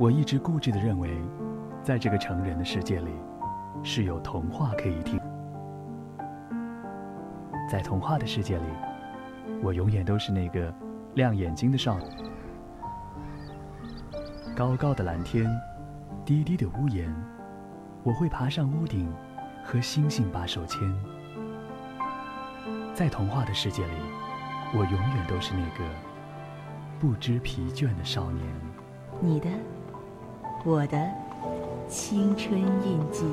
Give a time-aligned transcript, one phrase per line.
[0.00, 1.10] 我一直固执地认为，
[1.82, 3.10] 在这个成人的世界里，
[3.82, 5.20] 是有童话可以听。
[7.70, 8.64] 在童话的世界里，
[9.62, 10.72] 我永远都是那个
[11.16, 12.06] 亮眼睛的少女。
[14.56, 15.46] 高高的蓝天，
[16.24, 17.14] 低低的屋檐，
[18.02, 19.06] 我会爬上屋顶，
[19.62, 20.80] 和星星把手牵。
[22.94, 23.92] 在童话的世界里，
[24.72, 25.84] 我永远都是那个
[26.98, 28.42] 不知疲倦的少年。
[29.20, 29.50] 你的。
[30.62, 31.10] 我的
[31.88, 33.24] 青春印记。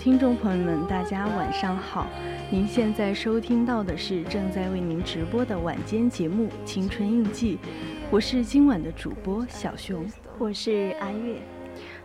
[0.00, 2.06] 听众朋友们，大家晚上好！
[2.50, 7.56] 您现在收听到的是正在为您直播的晚间节目《青春印记》，
[8.10, 10.02] 我是今晚的主播小熊，
[10.38, 11.36] 我是阿月。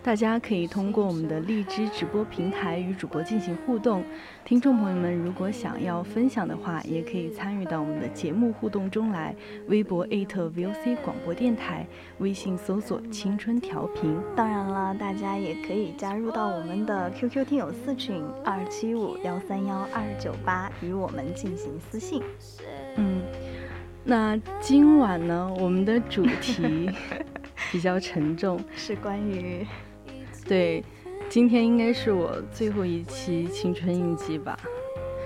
[0.06, 4.04] 大家可以通过我们的荔枝直播平台与主播进行互动。
[4.44, 9.36] 听众朋友们，如果想要分享的话，也可以参与到我们的节目互动中来。
[9.66, 11.88] 微博 @VOC 广播电台，
[12.20, 14.16] 微信搜索“青春调频”。
[14.38, 22.22] 当然了，大家也可以加入到我们的 QQ 听友四群二七五幺三幺二九八，与我们进行私信。
[22.98, 23.24] 嗯，
[24.04, 26.92] 那今晚呢，我们的主题
[27.72, 29.66] 比较沉重，是关于。
[30.48, 30.84] 对，
[31.28, 34.58] 今天应该是我最后一期青春印记吧。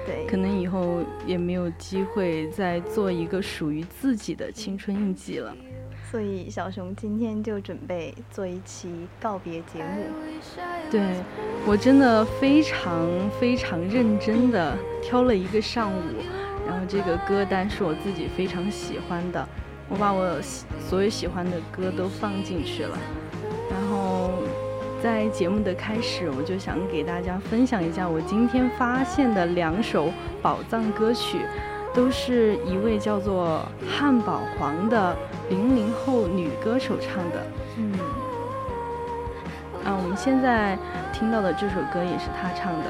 [0.06, 5.56] 对，可能以后也没有机会再做一个属于自己的青春印记了。
[6.10, 10.04] 所以小熊今天就准备做一期告别节目。
[10.90, 11.02] 对
[11.68, 13.08] 我真的非常
[13.40, 16.02] 非常认真的挑了一个上午，
[16.66, 19.48] 然后这个歌单是我自己非常喜欢的，
[19.88, 20.42] 我把我
[20.80, 22.98] 所有喜欢的歌都放进去了。
[25.02, 30.12] 在节目的开始，我就想给大家分享一下我今天发现的两首
[30.42, 31.40] 宝藏歌曲，
[31.94, 35.16] 都是一位叫做汉堡黄的
[35.50, 37.46] 零零后女歌手唱的。
[37.78, 37.94] 嗯，
[39.86, 40.78] 啊，我们现在
[41.14, 42.86] 听到的这首歌也是她唱的。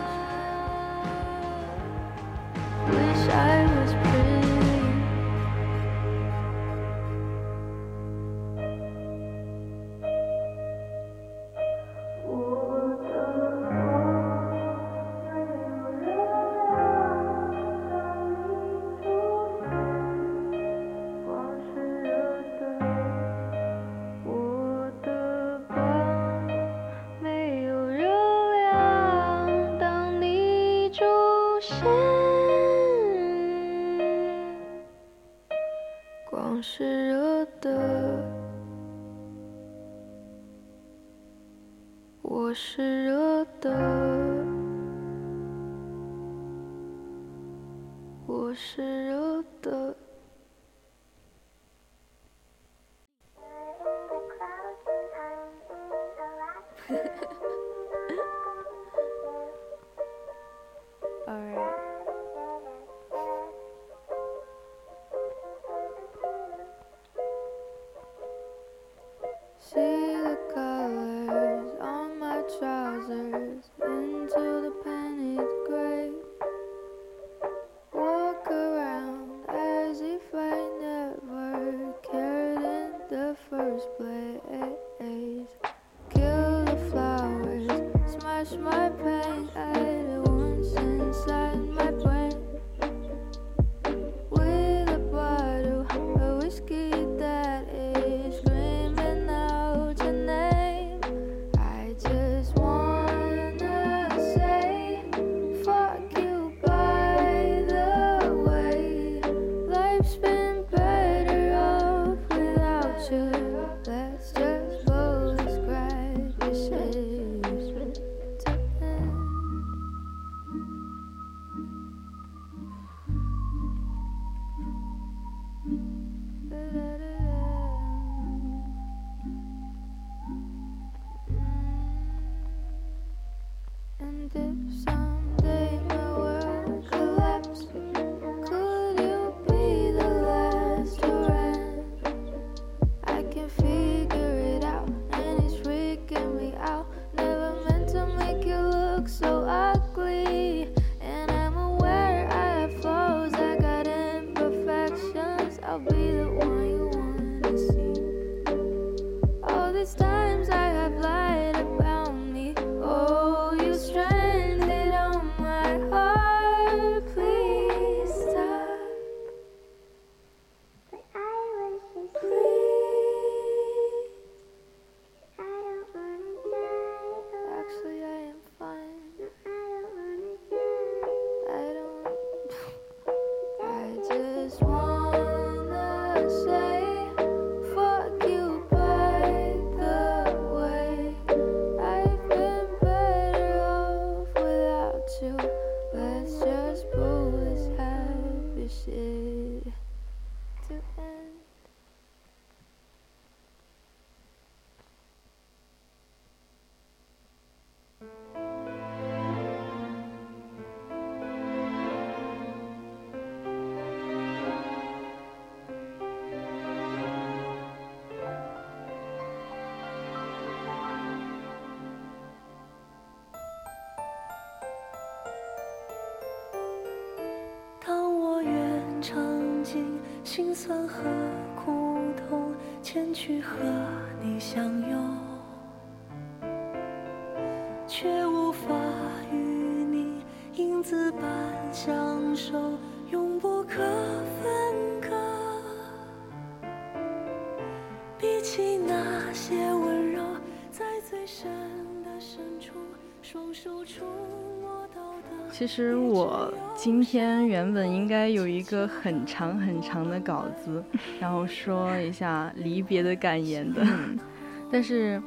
[255.59, 260.81] 其实我今天原本应该有一个很长很长的稿子，
[261.19, 263.85] 然后说一下离别的感言的，
[264.71, 265.21] 但是，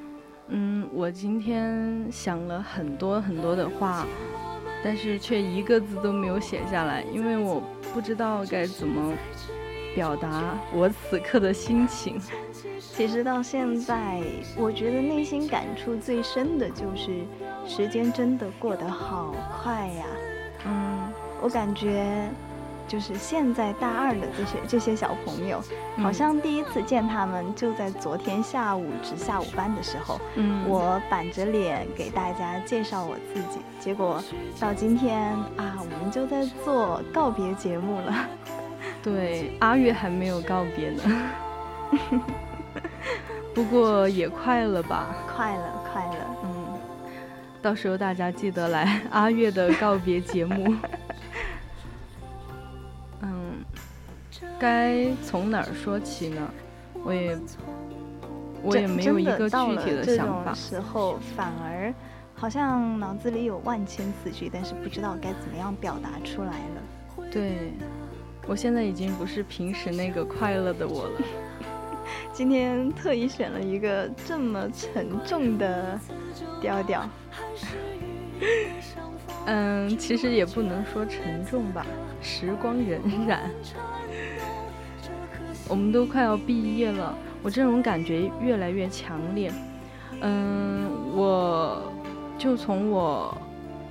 [0.49, 4.07] 嗯，我今天想了很多很多的话，
[4.83, 7.63] 但是却一个字都没有写下来，因为我
[7.93, 9.13] 不知道该怎么
[9.95, 12.19] 表达我此刻的心情。
[12.81, 14.23] 其实到现在，
[14.57, 17.11] 我觉得内心感触最深的就是
[17.67, 20.05] 时间真的过得好快呀。
[20.67, 22.29] 嗯，我感觉
[22.87, 25.63] 就是现在大二的这些这些小朋友，
[26.03, 34.23] 好像第一次见他们就在昨天下午值下午班的时候，嗯，我板着脸给大家介绍我自己，结果
[34.61, 35.21] 到今天
[35.57, 38.15] 啊，我们就在做告别节目了。
[39.03, 41.03] 对，阿月还没有告别呢。
[43.55, 45.15] 不过也快了吧？
[45.35, 45.82] 快了，
[47.63, 50.75] 到时候大家记得来 阿月的告别节目。
[53.23, 53.65] 嗯，
[54.59, 56.51] 该从哪儿说起呢？
[57.05, 57.39] 我也，
[58.63, 60.53] 我也没有一个具体的想法。
[60.53, 61.95] 时候反而
[62.35, 67.27] 好像脑子里有万千词句，但是不知道该怎么样表达出来了。
[67.31, 67.73] 对，
[68.49, 71.21] 我现在已经不是平时那个快乐的我了。
[72.33, 75.99] 今天特意选了一个这么沉重的
[76.61, 77.09] 调调，
[79.47, 81.87] 嗯，其实也不能说沉重吧，
[82.21, 83.39] 时光荏苒。
[85.69, 89.53] 我们都快要毕业了，我这种感觉越来越强烈。
[90.21, 91.93] 嗯，我
[92.39, 93.37] 就从我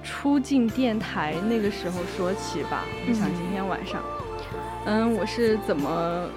[0.04, 2.84] 初进电台那个时候说起吧。
[3.08, 4.02] 我想今天晚上，
[4.86, 6.30] 嗯，我是怎么。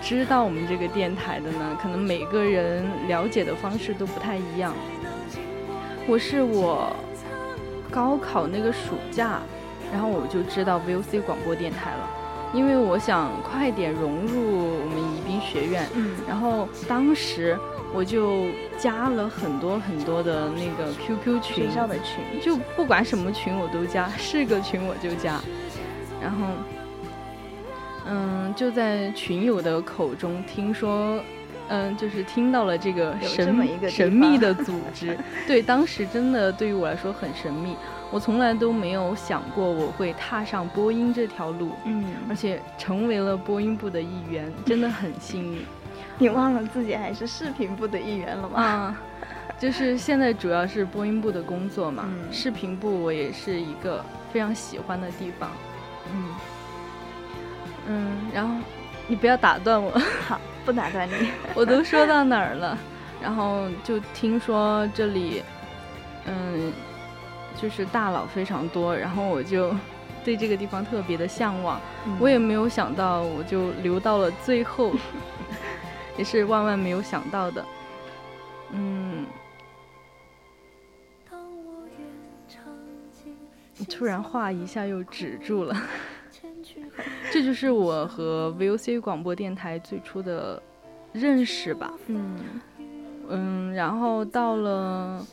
[0.00, 4.72] 知道我们这个电台的呢，可能每个人了解的方式都不太一样。
[6.08, 6.90] 我是我
[7.90, 9.40] 高考那个暑假，
[9.92, 12.08] 然后我就知道 VOC 广播电台了，
[12.54, 15.86] 因为我想快点融入我们宜宾学院。
[15.94, 16.16] 嗯。
[16.26, 17.58] 然后当时
[17.92, 18.46] 我就
[18.78, 25.38] 加了很多很多的那个 QQ 群，学校的群，就不管什么群我都加，是个群我就加，
[26.22, 26.46] 然后。
[28.10, 31.20] 嗯，就在群友的口中听说，
[31.68, 33.46] 嗯，就是听到了这个神
[33.88, 35.16] 神秘的 组织。
[35.46, 37.76] 对，当时真的对于我来说很神秘，
[38.10, 41.72] 我从来都没有想过我会踏上播音这条路。
[41.84, 45.62] 嗯，而且成为了播音部的一员，真的很幸运。
[46.18, 48.60] 你忘了自己还是视频部的一员了吗？
[48.60, 49.00] 啊，
[49.58, 55.50] 就是现在主要是播音部的工作嘛，视频部我也是一个非常喜欢的地方。
[56.12, 56.34] 嗯。
[57.90, 58.54] 嗯，然后
[59.06, 59.90] 你不要打断我，
[60.26, 61.30] 好， 不打断你。
[61.56, 62.76] 我都说到哪儿了？
[63.22, 65.42] 然后就听说这里，
[66.26, 66.70] 嗯，
[67.56, 69.74] 就是大佬非常多，然后我就
[70.22, 71.80] 对这个地方特别的向往。
[72.20, 74.92] 我也没有想到，我就留到了最后，
[76.18, 77.64] 也是万万没有想到的。
[78.72, 79.24] 嗯，
[83.88, 85.74] 突然话一下又止住了。
[87.30, 90.62] 这就是我和 VOC 广播电台最初的
[91.12, 91.92] 认识吧。
[92.06, 92.38] 嗯
[93.28, 95.26] 嗯，然后到了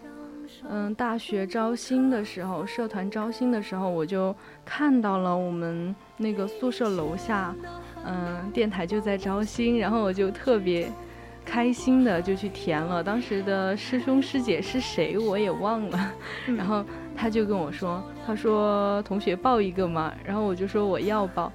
[0.70, 4.36] 嗯大学招新的时候，社团招新的时候，我就
[4.66, 7.56] 看到了我们那个宿舍楼下，
[8.06, 10.92] 嗯电台就在招新，然后我就特别
[11.46, 13.02] 开心的就去填了。
[13.02, 16.12] 当时的师兄师姐是谁我也忘了，
[16.58, 16.84] 然后
[17.16, 21.50] 他就跟我说，他说同学报一个嘛，然后我就说我要报。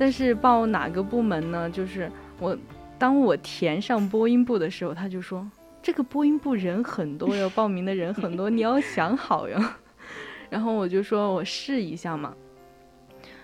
[0.00, 1.68] 但是报哪个部门呢？
[1.68, 2.56] 就是我，
[2.98, 5.46] 当我填上播音部的时候，他就说
[5.82, 9.62] 这个播音部人很多哟，报名的人很多，你要想好哟。
[10.48, 12.34] 然后我就说我试一下嘛，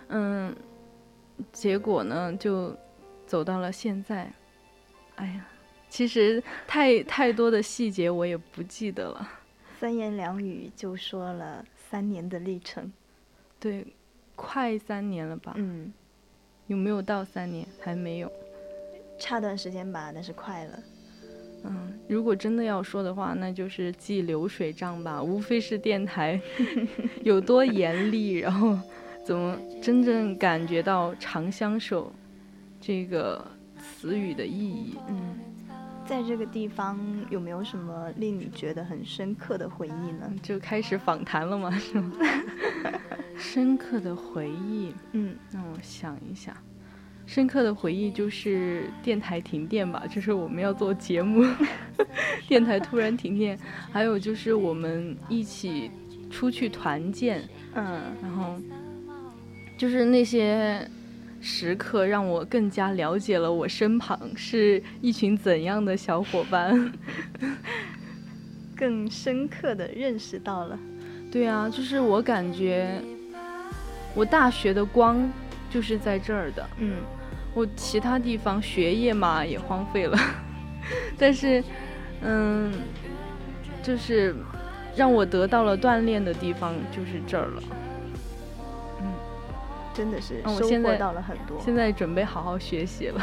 [0.08, 0.56] 嗯，
[1.52, 2.74] 结果呢就
[3.26, 4.32] 走到了现在。
[5.16, 5.46] 哎呀，
[5.90, 9.28] 其实太太多的细节我也不记得了。
[9.78, 12.90] 三言两语就说了三年的历程，
[13.60, 13.86] 对，
[14.34, 15.52] 快三年了吧？
[15.56, 15.92] 嗯。
[16.66, 17.66] 有没有到三年？
[17.80, 18.30] 还没有，
[19.18, 20.78] 差段时间吧，但是快了。
[21.64, 25.22] 嗯，如果真的要说的话，那就是记流水账吧。
[25.22, 26.40] 无非是电台
[27.24, 28.78] 有多严厉，然后
[29.24, 32.12] 怎么真正感觉到长相守，
[32.80, 33.44] 这个
[33.78, 34.96] 词语的意义。
[35.08, 35.38] 嗯，
[36.06, 36.98] 在这个地方
[37.30, 40.32] 有没有什么令你觉得很深刻的回忆呢？
[40.42, 41.70] 就开始访谈了吗？
[41.78, 42.12] 是吗？
[43.36, 46.56] 深刻的回忆，嗯，让我想一想。
[47.26, 51.44] 深刻的回忆就是电台停电吧，就是我们要做节目，
[52.46, 53.58] 电台突然停电。
[53.92, 55.90] 还有就是我们一起
[56.30, 57.42] 出去团建，
[57.74, 58.54] 嗯，然后
[59.76, 60.88] 就是那些
[61.40, 66.92] 时刻让我更加了解了我身旁是一群怎样的小伙伴，
[68.76, 70.78] 更深刻的认识到了。
[71.30, 73.00] 对啊，就是我感觉
[74.14, 75.30] 我大学的光
[75.70, 76.96] 就是在这儿的，嗯。
[77.54, 80.18] 我其他地方学业嘛也荒废了，
[81.16, 81.64] 但是，
[82.20, 82.70] 嗯，
[83.82, 84.34] 就是
[84.94, 87.62] 让我得到了锻炼的地方就是这儿了。
[89.96, 91.58] 嗯，真的是收获到了很多。
[91.60, 93.22] 现在准备好好学习了。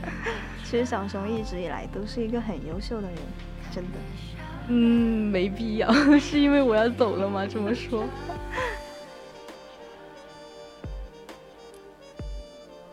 [0.62, 3.16] 其实小熊一直以来都是一个很优秀的人，
[3.72, 3.90] 真的。
[4.68, 7.46] 嗯，没必要， 是因为我要走了吗？
[7.46, 8.04] 这么说。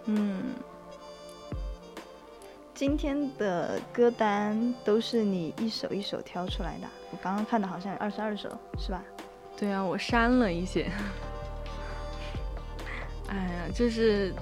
[0.05, 0.53] 嗯，
[2.75, 6.87] 今天的歌单都是你一首一首挑出来的。
[7.11, 9.03] 我刚刚看的好像有二十二首，是吧？
[9.57, 10.91] 对啊，我删了一些。
[13.33, 14.33] 哎呀，就是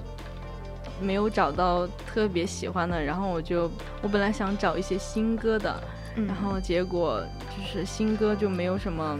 [1.00, 3.70] 没有找到特别喜欢的，然后我就
[4.02, 5.82] 我本来想找一些新歌的，
[6.28, 7.24] 然后结果
[7.56, 9.18] 就是新歌就没有什么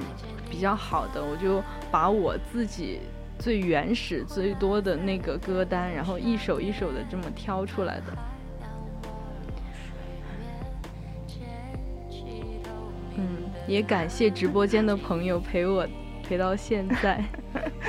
[0.50, 3.00] 比较好的，我就把我自己。
[3.38, 8.04] 最原始、最多的那个歌单，然后一首一首的这么挑出来的。
[13.16, 13.26] 嗯，
[13.66, 15.84] 也感谢直播间的朋友陪我
[16.22, 17.24] 陪到现在，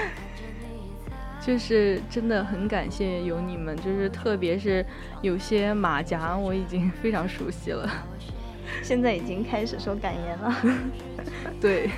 [1.45, 4.85] 就是真的很感谢有你们，就是特别是
[5.21, 7.89] 有些马甲我已经非常熟悉了，
[8.81, 10.55] 现在已经开始说感言了，
[11.59, 11.89] 对，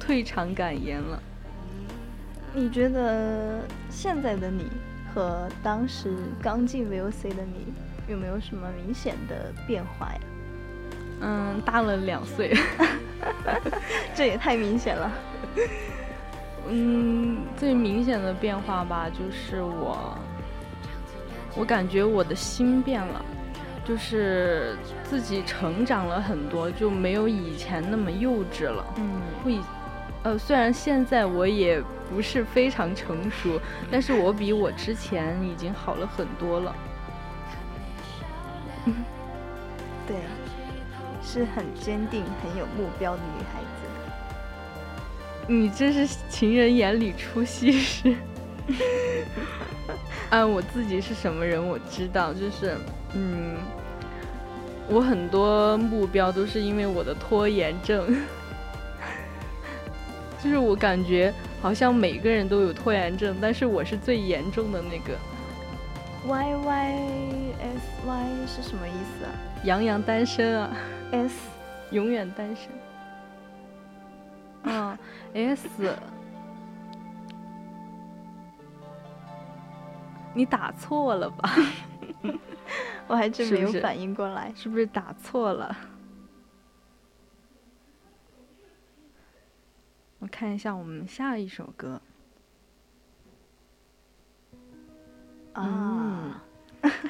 [0.00, 1.22] 退场感言了。
[2.54, 3.60] 你觉得
[3.90, 4.66] 现在的你
[5.14, 7.72] 和当时刚进 VOC 的你
[8.08, 10.20] 有没有什么明显的变化呀？
[11.20, 12.52] 嗯，大了两岁，
[14.14, 15.12] 这也太明显了。
[16.68, 20.16] 嗯，最明显的变化吧，就是我，
[21.56, 23.24] 我感觉我的心变了，
[23.84, 28.84] 就是自己成长了很多，就没有以前那么幼稚了。
[28.96, 29.58] 嗯，会。
[30.24, 36.72] 呃，虽然现在我也不是非常成熟，但是我比我之前已经好了很多了。
[40.06, 40.16] 对，
[41.22, 43.81] 是很坚定、很有目标的女孩子。
[45.48, 48.14] 你这是情人眼里出西施。
[50.30, 52.76] 按我自己是什么人，我知道，就是
[53.14, 53.56] 嗯，
[54.88, 58.16] 我很多目标都是因为我的拖延症。
[60.42, 65.18] 就是我感觉好像每个人都有拖延症，但是我是最严重的那个。
[66.26, 66.94] Y Y
[67.60, 69.30] S Y 是什么意思啊？
[69.64, 70.70] 洋洋单身啊。
[71.10, 71.34] S
[71.90, 72.68] 永远单身。
[74.64, 74.96] 嗯
[75.34, 75.68] ，S。
[80.34, 81.50] 你打错了吧？
[83.06, 85.76] 我还真没有反应过来，是不是打错了？
[90.20, 92.00] 我看一下我们下一首歌。
[95.52, 96.42] 啊，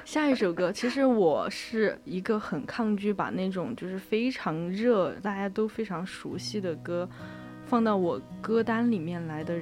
[0.05, 7.09] 下一首歌，其实我是一个很抗拒把那种就是非常热、大家都非常熟悉的歌
[7.73, 9.55] 放到我歌单里面来的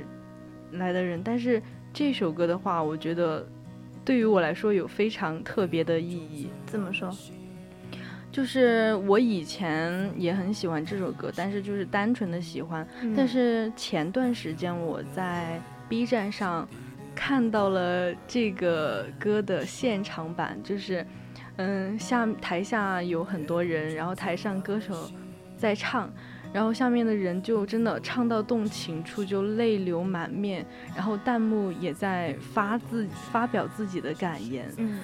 [0.73, 1.63] 来的人，但是
[1.93, 3.47] 这首歌的话，我觉得
[4.05, 6.49] 对于我来说有非常特别的意义。
[6.67, 7.09] 怎么说？
[8.33, 12.85] 就是我以前也很喜欢这首歌，但是就是单纯的喜欢。
[13.17, 16.69] 但是前段时间我在 B 站上
[17.15, 21.07] 看到了这个歌的现场版，就是，
[21.59, 25.09] 嗯，下台下有很多人，然后台上歌手
[25.57, 26.13] 在唱，
[26.53, 34.71] 然后下面的人就真的唱到动情处就泪流满面，然后弹幕也在发自发表自己的感言。
[34.77, 35.01] 嗯。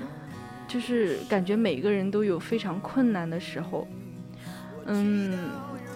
[0.69, 3.87] 就是感觉每个人都有非常困难的时候，
[4.87, 5.39] 嗯，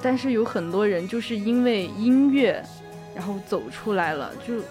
[0.00, 2.62] 但是有很多人就是因为音乐，
[3.12, 4.62] 然后走出来了，就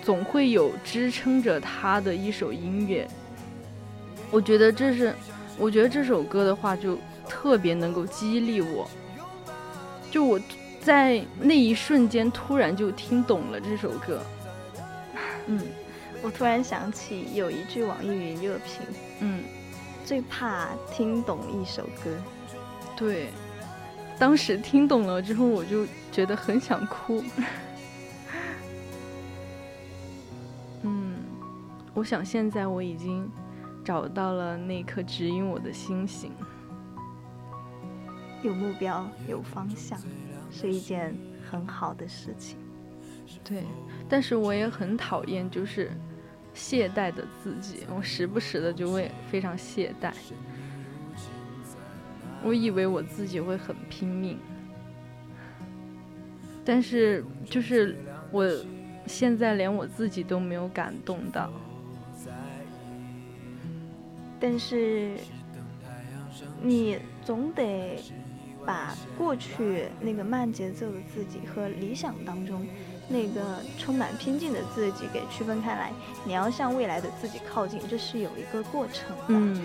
[0.00, 3.06] 总会有支撑着他的一首音乐。
[4.30, 5.14] 我觉得这是，
[5.58, 8.88] 我觉得这首歌的话就特别能够激励我，
[10.18, 10.40] 就我
[10.80, 14.20] 在那一瞬间突然就听懂了这首歌，
[15.46, 15.64] 嗯。
[16.24, 18.84] 我突然想起有一句网易云热评，
[19.20, 19.44] 嗯，
[20.04, 22.10] 最怕听懂一首歌。
[22.96, 23.28] 对，
[24.18, 27.22] 当时听懂了之后，我就觉得很想哭。
[30.82, 31.14] 嗯，
[31.94, 33.30] 我想现在我已经
[33.84, 36.32] 找到了那颗指引我的星星。
[38.42, 39.98] 有目标，有方向，
[40.50, 41.14] 是一件
[41.50, 42.58] 很好的事情。
[43.44, 43.64] 对，
[44.08, 45.90] 但是我也很讨厌就是
[46.54, 50.12] 懈怠的自己，我时不时的就会非常懈怠。
[52.42, 54.38] 我以为我自己会很拼命，
[56.64, 57.96] 但是就是
[58.30, 58.46] 我
[59.06, 61.50] 现在连我自己都没有感动到。
[64.40, 65.16] 但是
[66.62, 67.98] 你总得
[68.68, 72.66] 把过去那个慢节奏的自己和理想当中
[73.08, 73.40] 那个
[73.78, 75.90] 充满拼劲的自己给区分开来。
[76.22, 79.24] 你要向未来的自己靠近，这是有一个过程的。
[79.28, 79.58] 嗯，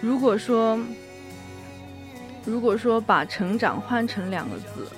[0.00, 0.76] 如果说。
[2.44, 4.88] 如果说把成长换成两个字，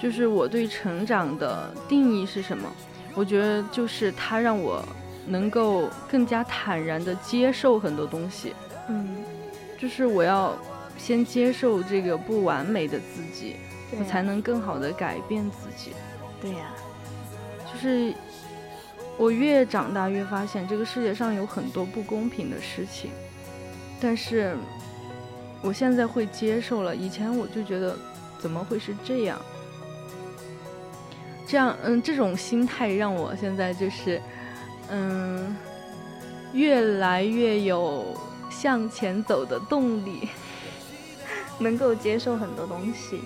[0.00, 2.66] 就是我对成长的定义是什么？
[3.14, 4.82] 我觉得就是它让我
[5.26, 8.54] 能够更加坦然的接受很多东西。
[8.88, 9.16] 嗯，
[9.78, 10.56] 就是我要
[11.04, 13.56] 先接受这个不完美的自己，
[13.98, 15.90] 我才能更好的改变自己。
[16.40, 16.74] 对呀，
[17.70, 18.14] 就是
[19.18, 23.10] 我越长大越发现这个世界上有很多不公平的事情，
[24.00, 24.56] 但是。
[25.66, 27.96] 我现在会接受了，以前我就觉得
[28.38, 29.40] 怎么会是这样？
[31.46, 34.20] 这样，嗯，这种心态让我现在就是，
[34.90, 35.56] 嗯，
[36.52, 38.14] 越来越有
[38.50, 40.28] 向前走的动力，
[41.58, 43.20] 能够接受很多东西，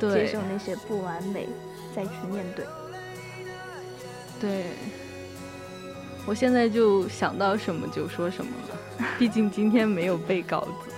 [0.00, 1.48] 接受那些不完美，
[1.94, 2.64] 再去面对。
[4.40, 4.64] 对，
[6.26, 10.92] 我现在就想到什么就说什么了， 毕竟今天没有背稿子。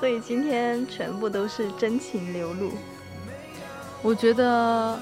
[0.00, 2.72] 所以今天全部都是真情流露。
[4.02, 4.98] 我觉得，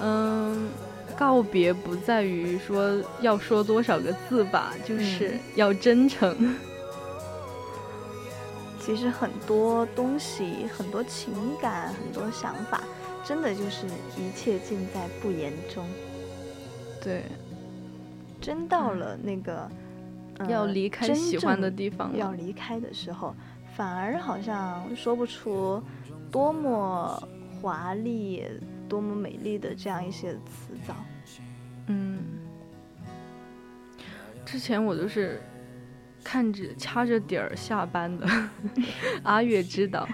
[0.00, 0.70] 嗯，
[1.18, 6.56] 告别不在于说要说多少个字吧，就是要真诚。
[8.88, 12.82] 其实很多东西、很多情感、很多想法，
[13.22, 15.86] 真的就是一切尽在不言中。
[16.98, 17.24] 对，
[18.40, 19.70] 真到了那个
[20.48, 23.34] 要离开喜欢的地方，要离开的时候。
[23.76, 25.82] 反而好像说不出
[26.32, 27.22] 多么
[27.60, 28.42] 华丽、
[28.88, 30.94] 多么美丽的这样一些词藻。
[31.88, 32.20] 嗯，
[34.46, 35.42] 之前我就是
[36.22, 38.26] 看着掐着点儿下班的，
[39.24, 40.06] 阿月知道。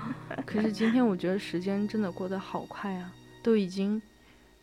[0.46, 3.12] 可是今天我觉得时间真的过得好快啊，
[3.42, 4.00] 都已经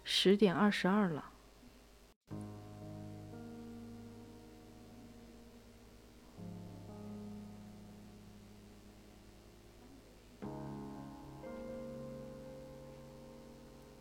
[0.04, 1.25] 十点二十二了。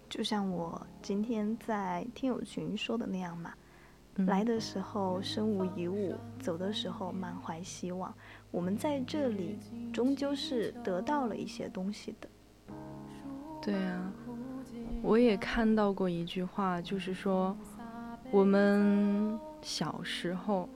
[0.08, 3.54] 就像我今天在听友群说的那样嘛，
[4.26, 8.12] 来的时候身无一物，走的时候满怀希望。
[8.50, 9.58] 我们在这里
[9.92, 12.28] 终究是得到了一些东西的。
[13.62, 14.12] 对啊，
[15.02, 17.56] 我也看到过一句话，就是说
[18.30, 20.68] 我们小时候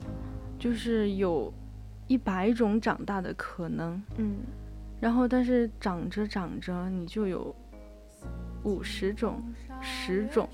[0.59, 1.52] 就是有
[2.07, 4.37] 一百种长大的可能，嗯，
[5.00, 7.54] 然后但是长着长着你就有。
[8.66, 9.42] 五十种，
[9.83, 10.48] 十种，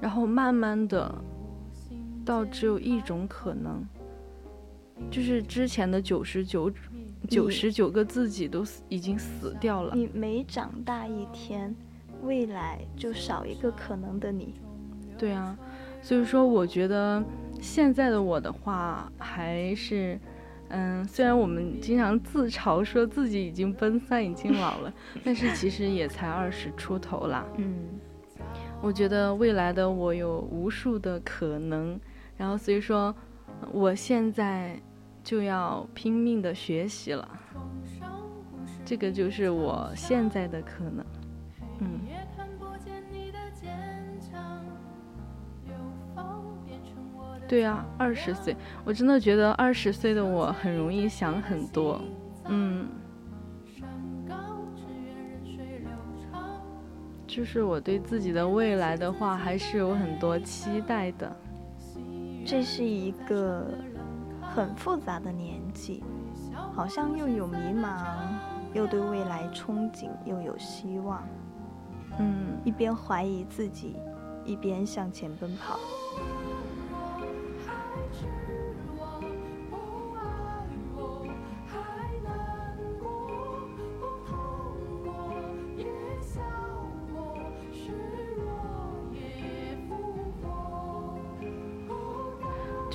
[0.00, 1.14] 然后慢慢的，
[2.30, 3.84] 到只有一种可能，
[5.10, 6.70] 就是之前的九十九，
[7.28, 9.92] 九十九个自己都死，已经死掉了。
[9.96, 11.74] 你每长大一天，
[12.22, 14.54] 未来就少一个可能的你。
[15.18, 15.58] 对啊，
[16.00, 17.20] 所以说我觉得
[17.60, 20.16] 现在的我的话还是。
[20.72, 27.44] 嗯，虽然我们经常自嘲说自己已经奔三，已经老了， 但是其实也才二十出头啦。
[27.56, 27.88] 嗯，
[28.80, 31.98] 我觉得未来的我有无数的可能，
[32.40, 33.14] 然后所以说，
[33.70, 34.80] 我现在
[35.22, 37.28] 就要拼命的学习了，
[38.82, 41.04] 这个就是我现在的可能。
[41.80, 42.00] 嗯。
[47.46, 52.00] 对啊，二十岁，我真的觉得二十岁的我很容易想很多，
[52.46, 52.88] 嗯，
[57.26, 61.36] 就是我对自己的未来的话还是有很多期待的。
[62.50, 63.64] 这是一个
[64.42, 66.02] 很复杂的年纪，
[66.74, 68.04] 好像又有迷茫，
[68.74, 71.22] 又对未来憧憬，又有希望，
[72.18, 73.94] 嗯，一边怀疑自己，
[74.44, 75.78] 一边向前奔跑。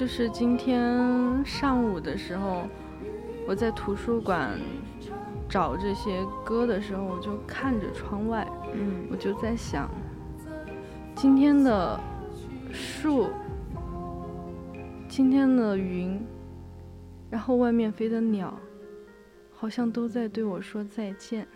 [0.05, 2.67] 就是今天上午的时候，
[3.47, 4.51] 我在图书馆
[5.49, 9.89] 找这些歌的时候，我就看着窗外，嗯我就在想，
[11.15, 11.99] 今天的
[12.71, 13.31] 树，
[15.07, 16.23] 今天的云，
[17.31, 18.55] 然后外面飞的鸟，
[19.55, 21.47] 好像都在对我说再见，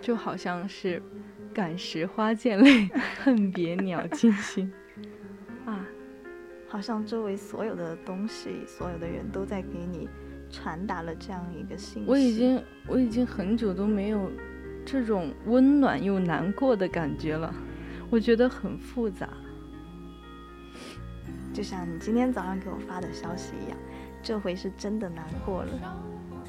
[0.00, 1.02] 就好像是
[1.52, 2.88] 感时花溅泪，
[3.18, 4.81] 恨别鸟惊心啊。
[6.72, 10.08] 好像周围所有的东西、所有的人都在给你
[10.50, 12.08] 传达了这样一个信息。
[12.08, 14.32] 我已经我已经很久都没有
[14.82, 17.54] 这种温暖又难过的感觉了，
[18.08, 19.28] 我觉得很复杂。
[21.52, 23.76] 就像你今天早上给我发的消息一样，
[24.22, 25.72] 这回是真的难过了。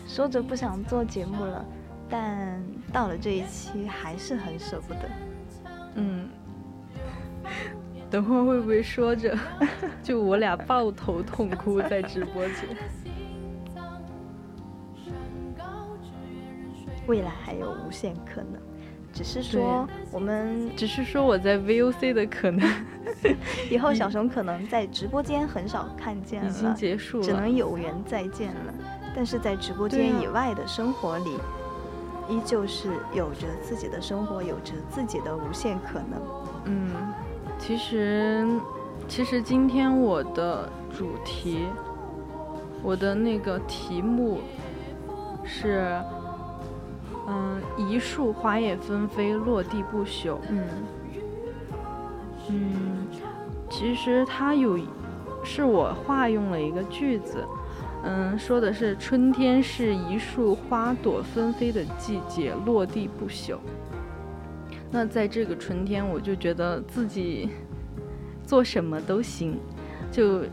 [0.07, 1.65] 说着不想做节目了，
[2.09, 5.01] 但到了这一期还是很舍不得。
[5.95, 6.22] 嗯，
[8.13, 9.35] 等会儿会不会说着
[10.03, 12.55] 就我俩抱头痛哭在直播间？
[17.07, 18.61] 未来还有无限可能，
[19.11, 22.69] 只是说我们只是说我在 VOC 的可能
[23.71, 28.71] 以后小熊可能在直播间很少看见了已经了，结束了，只能有缘再见了。
[29.15, 31.31] 但是在直播间以外的生活里，
[32.29, 36.21] 依旧是有着自己的生活，有着自己的无限可能。
[36.65, 36.91] 嗯，
[37.65, 38.45] 其实
[39.07, 41.65] 其实今天我的主题，
[42.83, 44.41] 我的那个题目
[45.45, 45.97] 是，
[47.25, 50.35] 嗯，一树花叶纷飞，落地不朽。
[50.49, 50.67] 嗯
[52.49, 53.07] 嗯，
[53.69, 54.77] 其实它有，
[55.41, 57.47] 是我化用了一个句子，
[58.03, 63.55] 嗯，说的是春天是一树花朵纷飞的季节，落地不朽。
[64.93, 67.49] 那在这个春天，我就觉得自己
[68.45, 69.57] 做什么都行，
[70.11, 70.43] 就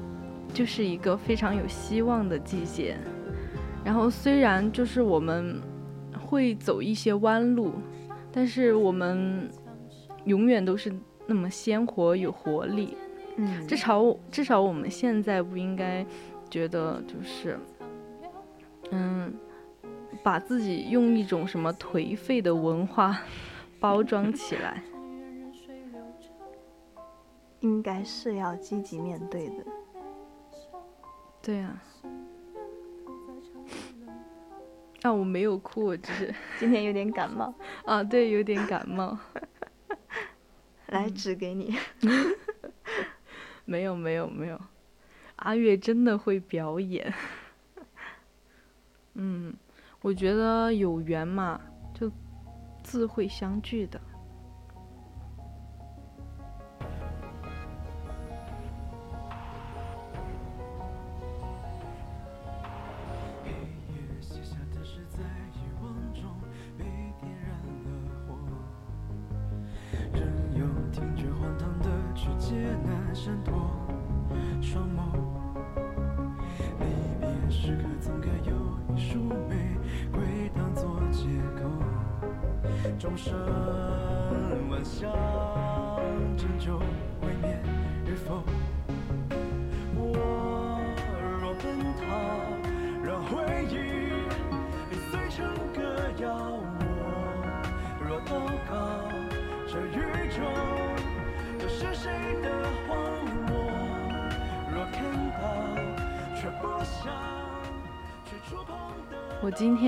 [0.55, 2.97] 就是一个非常有希望的季节。
[3.85, 5.61] 然后虽然就是我们
[6.27, 7.75] 会走一些弯路，
[8.33, 9.51] 但是我们
[10.25, 10.91] 永远都是
[11.27, 12.97] 那么鲜活有活力。
[13.37, 16.05] 嗯，至少至少我们现在不应该
[16.49, 17.59] 觉得就是，
[18.91, 19.33] 嗯，
[20.23, 23.19] 把自己用一种什么颓废的文化
[23.81, 24.83] 包装起来。
[27.61, 29.65] 应该是要积极面对的。
[31.43, 31.83] 对啊。
[35.03, 37.55] 啊，我没有哭，我只是 今天有点感冒，
[37.87, 39.19] 啊，对，有点感冒。
[40.89, 41.75] 来纸给你。
[43.65, 44.61] 没有没有没有，
[45.37, 47.15] 阿月真的会表演。
[49.15, 49.55] 嗯，
[50.03, 51.65] 我觉得有缘嘛，就
[52.91, 54.01] 自会相聚的。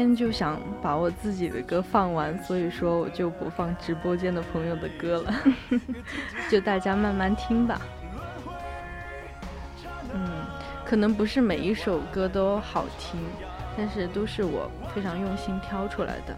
[0.03, 5.35] 天就想把我自己的歌放完，所以说我就不放直播间的朋友的歌了，
[6.51, 7.81] 就大家慢慢听吧。
[10.13, 10.29] 嗯，
[10.85, 13.21] 可能不是每一首歌都好听，
[13.77, 16.37] 但是都是我非常用心挑出来的。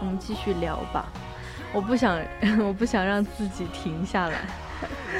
[0.00, 1.12] 我们继续聊吧，
[1.70, 2.18] 我不想，
[2.64, 4.40] 我不想让自己停下来，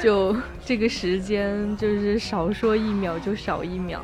[0.01, 4.01] 就这个时间，就是少说一秒就少一秒。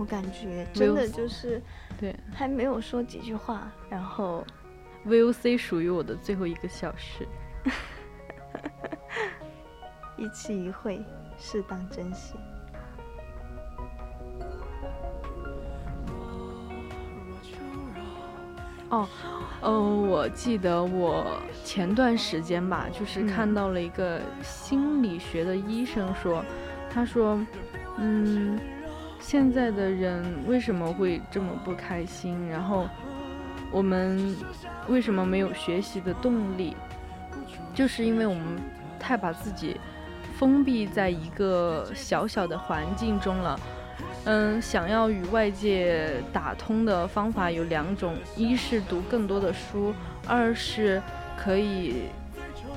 [0.00, 1.60] 我感觉真的就是
[1.98, 4.42] 对还没有说几句话，然后
[5.06, 7.28] ，VOC 属于我的最后一个小时。
[10.16, 11.04] 一期一会，
[11.36, 12.34] 适当珍惜。
[18.88, 19.06] 哦，
[19.60, 26.42] 嗯，我记得我前段时间吧，就是嗯看到了一个心理学的医生说，
[26.90, 27.38] 他说，
[27.98, 28.58] 嗯，
[29.20, 32.48] 现在的人为什么会这么不开心？
[32.48, 32.88] 然后
[33.70, 34.34] 我们
[34.88, 36.76] 为什么没有学习的动力？
[37.72, 38.58] 就是因为我们
[38.98, 39.78] 太把自己
[40.36, 43.60] 封闭在一个小小的环境中了。
[44.24, 49.94] 嗯，想要与外界打通的方法有两种：一是读更多的书，
[50.26, 51.00] 二是
[51.38, 52.06] 可以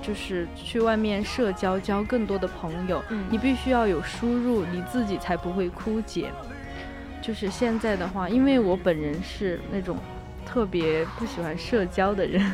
[0.03, 3.01] 就是去外面社交，交更多的朋友。
[3.09, 6.29] 嗯你必须要有输入，你自己才不会枯竭。
[7.21, 9.97] 就是现在的话，因为我本人是那种
[10.45, 12.51] 特别不喜欢社交的人，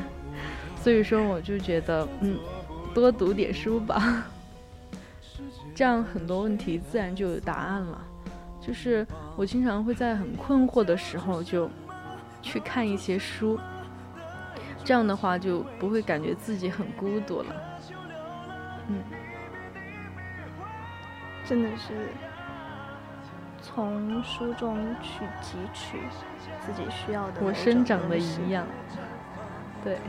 [0.81, 2.37] 所以说我就觉得，嗯，
[2.93, 4.25] 多读点书吧，
[5.73, 7.99] 这样很多问题自然就有答案了。
[8.61, 11.67] 就是我经常会在很困惑的时候就
[12.43, 13.59] 去看一些书，
[14.89, 17.55] 这样的话就不会感觉自己很孤独了。
[18.87, 19.03] 嗯，
[21.45, 22.09] 真的是
[23.61, 25.99] 从书中去汲取
[26.59, 28.65] 自己需要的我生长的一样，
[29.83, 29.99] 对。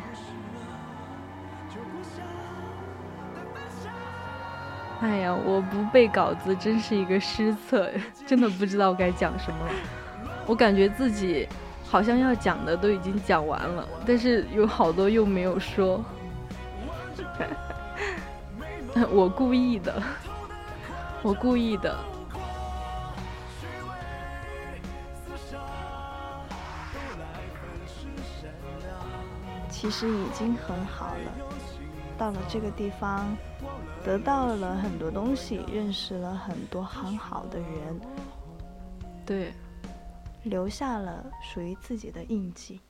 [5.03, 7.91] 哎呀，我不背稿子真是一个失策，
[8.27, 9.73] 真的不知道该讲什么了。
[10.47, 11.47] 我感觉自己
[11.91, 16.03] 好像要讲的都已经讲完了，但是有好多又没有说。
[19.11, 20.01] 我故意的，
[21.23, 21.99] 我故意的。
[29.69, 31.33] 其实已经很好了。
[32.19, 33.35] 到了这个地方，
[34.05, 38.01] 得到了很多东西，认识了很多很好的人，
[39.25, 39.55] 对，
[40.45, 42.81] 留下了属于自己的印记，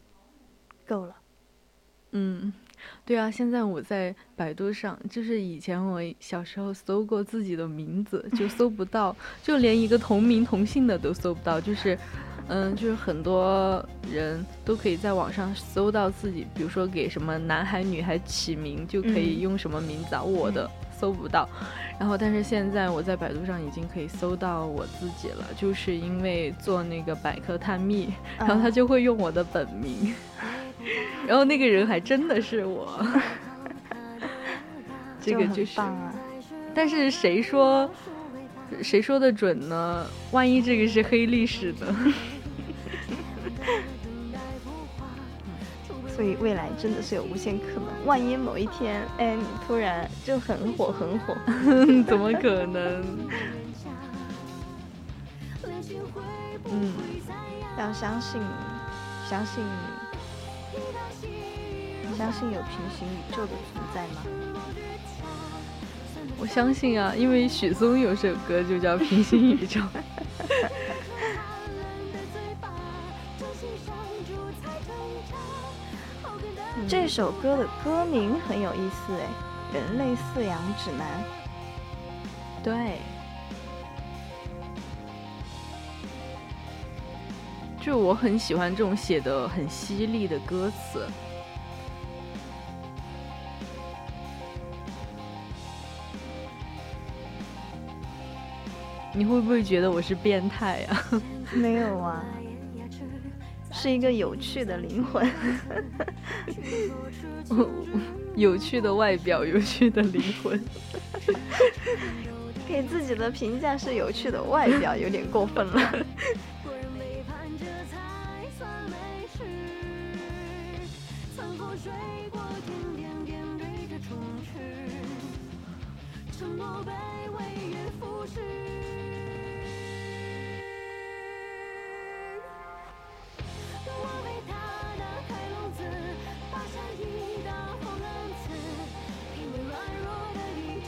[0.87, 1.17] 够了。
[2.13, 2.53] 嗯，
[3.05, 11.97] 对啊，现在我在百度上，就是以前我小时候搜过自己的名字，就搜不到， 就连一个同名同姓的都搜不到，就是，
[12.49, 20.69] 嗯，就是很多人都可以在网上搜到自己，比如说给什么男孩女孩起名，就可以嗯用什么名字啊，我的
[21.01, 21.49] 搜不到。
[21.99, 30.15] 然后，但是现在我在百度上已经可以搜到我自己了，就是因为做那个百科探秘，然后他啊就会用我的本名，
[31.27, 33.07] 然后那个人还真的是我，
[35.21, 35.81] 这个就是！
[36.75, 37.91] 但是谁说
[38.83, 40.07] 谁说的准呢？
[40.31, 41.87] 万一这个是黑历史呢？
[46.15, 48.07] 所以未来真的是有无限可能。
[48.07, 51.35] 万一某一天，哎，你突然就很火很火，
[52.07, 53.03] 怎么可能？
[56.73, 56.93] 嗯，
[57.79, 58.41] 要相信，
[59.29, 59.65] 相信，
[62.17, 64.23] 相信有平行宇宙的存在吗？
[66.39, 69.81] 我相信啊，因为许嵩有首歌就叫《平行宇宙》。
[77.11, 79.27] 首歌的歌名很有意思哎，
[79.75, 81.25] 《人类饲养指南》。
[82.63, 82.99] 对，
[87.81, 91.05] 就我很喜欢这种写的很犀利的歌词。
[99.13, 101.05] 你会不会觉得我是变态呀、
[101.53, 102.23] 没有啊，
[103.83, 105.27] 是一个有趣的灵魂。
[108.37, 110.63] 有趣的外表，有趣的灵魂。
[112.69, 116.07] 给自己的评价是有趣的外表，有点过分了。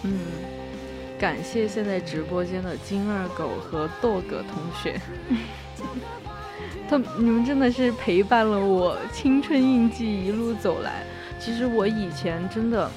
[0.05, 0.19] 嗯，
[1.19, 5.01] 感谢现在直播间的金二狗和豆哥同学，
[6.89, 11.05] 他你们真的是陪伴了我青春印记一路走来。
[11.39, 12.91] 其实我以前真的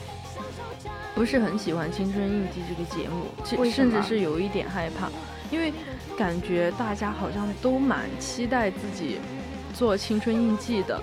[1.16, 5.10] 不是很喜欢《青春印记》这个节目，甚至是有一点害怕，
[5.50, 5.74] 因为
[6.16, 9.20] 感觉大家好像都蛮期待自己
[9.74, 11.02] 做青春印记的。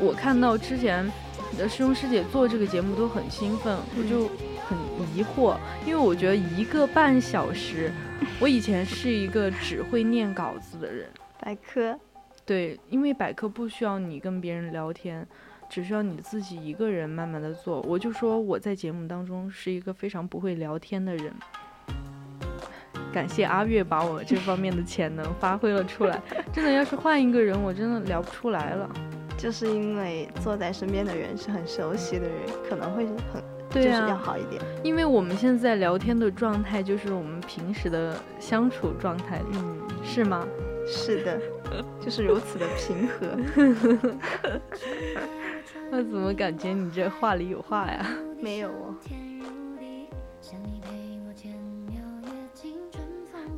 [0.00, 1.04] 我看到之前
[1.56, 4.28] 的师兄师姐做这个节目都很兴奋，我就
[4.66, 4.78] 很
[5.14, 7.90] 疑惑，因为我觉得一个半小时，
[8.40, 11.08] 我以前是一个只会念稿子的人，
[11.40, 11.98] 百科，
[12.44, 15.26] 对，因为百科不需要你跟别人聊天，
[15.68, 17.80] 只需要你自己一个人慢慢的做。
[17.82, 21.32] 我就说我在节目当中是一个非常不会聊天的人，
[23.12, 26.20] 感谢阿月把我这方面的潜能发挥了出来。
[26.52, 28.88] 真的，要是换一个人，我真的聊不出来了。
[29.36, 32.36] 就是因为坐在身边的人是很熟悉的人，
[32.68, 34.60] 可能会很对就是要啊，好一点。
[34.82, 40.46] 因为我们现在聊天的状态就是我们平时的相处状态，嗯，是吗？
[40.86, 41.40] 是的，
[42.00, 43.28] 就是如此的平和。
[45.90, 48.06] 那怎么感觉你这话里有话呀？
[48.40, 48.94] 没有哦，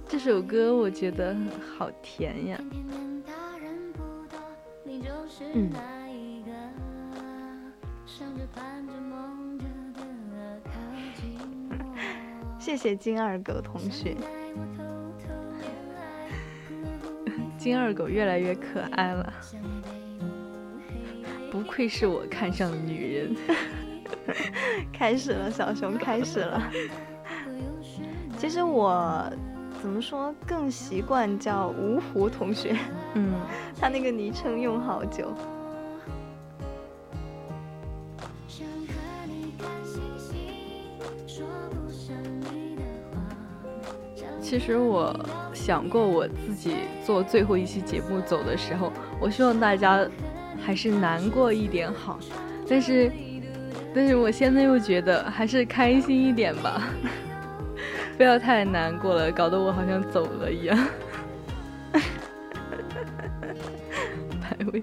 [0.06, 1.34] 这首歌我觉得
[1.76, 2.60] 好甜呀。
[5.54, 5.70] 嗯，
[12.64, 14.16] 谢谢金二狗同学。
[17.58, 19.30] 金二狗越来越可爱了，
[21.50, 23.36] 不愧是我看上的女人。
[24.90, 26.72] 开始了，小熊开始了。
[28.38, 29.30] 其实我
[29.82, 32.74] 怎么说更习惯叫芜湖同学，
[33.12, 33.34] 嗯，
[33.78, 35.34] 他那个昵称用好久。
[44.54, 45.12] 其实我
[45.52, 50.08] 想过我自己做最后一期节目走的时候，我希望大家
[50.64, 52.20] 还是难过一点好，
[52.68, 53.10] 但是，
[53.92, 56.88] 但是我现在又觉得还是开心一点吧，
[58.16, 60.78] 不要太难过了，搞得我好像走了一样。
[64.40, 64.82] 百味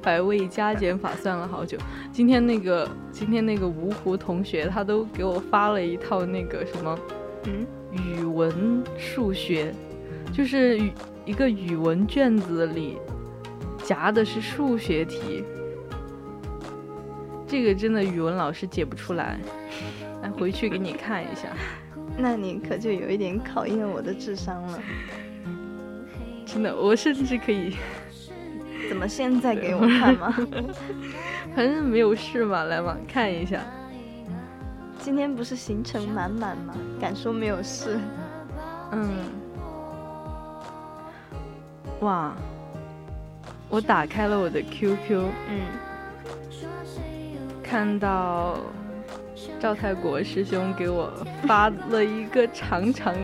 [0.00, 1.76] 百味加减法算了好久，
[2.10, 6.98] 今天那个今天那个芜湖同学他都给我发了一套那个什么。
[7.44, 9.74] 嗯，语文、数学，
[10.32, 10.92] 就是语
[11.24, 12.98] 一个语文卷子里
[13.82, 15.44] 夹的是数学题，
[17.46, 19.38] 这个真的语文老师解不出来。
[20.22, 21.48] 来，回去给你看一下。
[22.18, 24.82] 那你可就有一点考验我的智商了。
[26.44, 27.76] 真的，我甚至可以，
[28.88, 30.34] 怎么现在给我看吗？
[31.54, 33.64] 反正没有事嘛，来嘛，看一下。
[35.02, 36.74] 今天不是行程满满吗？
[37.00, 37.98] 敢说没有事？
[38.92, 39.08] 嗯，
[42.00, 42.34] 哇，
[43.68, 45.60] 我打开了我的 QQ，嗯，
[47.62, 48.58] 看到
[49.58, 51.10] 赵泰国师兄给我
[51.46, 53.14] 发了一个长长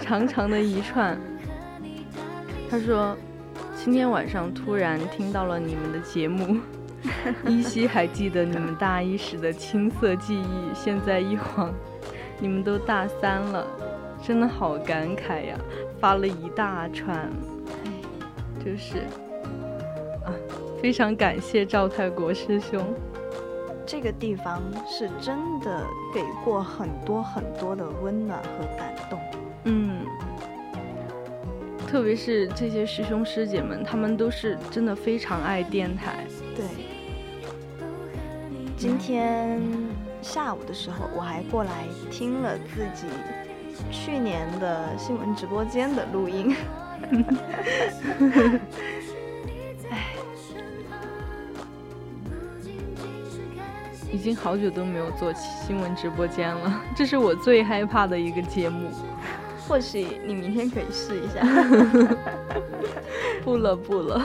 [0.00, 1.18] 长长的一串，
[2.68, 3.16] 他说
[3.74, 6.58] 今天晚上突然听到了你们的节目。
[7.46, 11.72] 依稀还记得你们大一时的青涩记忆，现在一晃，
[12.38, 13.66] 你们都大三了，
[14.22, 15.58] 真的好感慨呀！
[15.98, 17.30] 发了一大串，
[18.64, 18.98] 就是
[20.24, 20.32] 啊，
[20.82, 22.82] 非常感谢赵泰国师兄。
[23.86, 25.84] 这个地方是真的
[26.14, 29.18] 给过很多很多的温暖和感动。
[31.90, 36.24] 嗯，特别是这些师兄师姐们，他们都是真的非常爱电台。
[36.54, 36.64] 对，
[38.76, 39.60] 今天
[40.22, 43.06] 下午的时候，我还过来听了自己
[43.90, 46.54] 去年的新闻直播间的录音。
[49.90, 50.14] 哎，
[54.12, 58.88] 已经好久都没有做新闻直播间了，这是我最害怕的一个节目。
[59.70, 61.46] 或许你明天可以试一下。
[63.44, 64.20] 不了不了，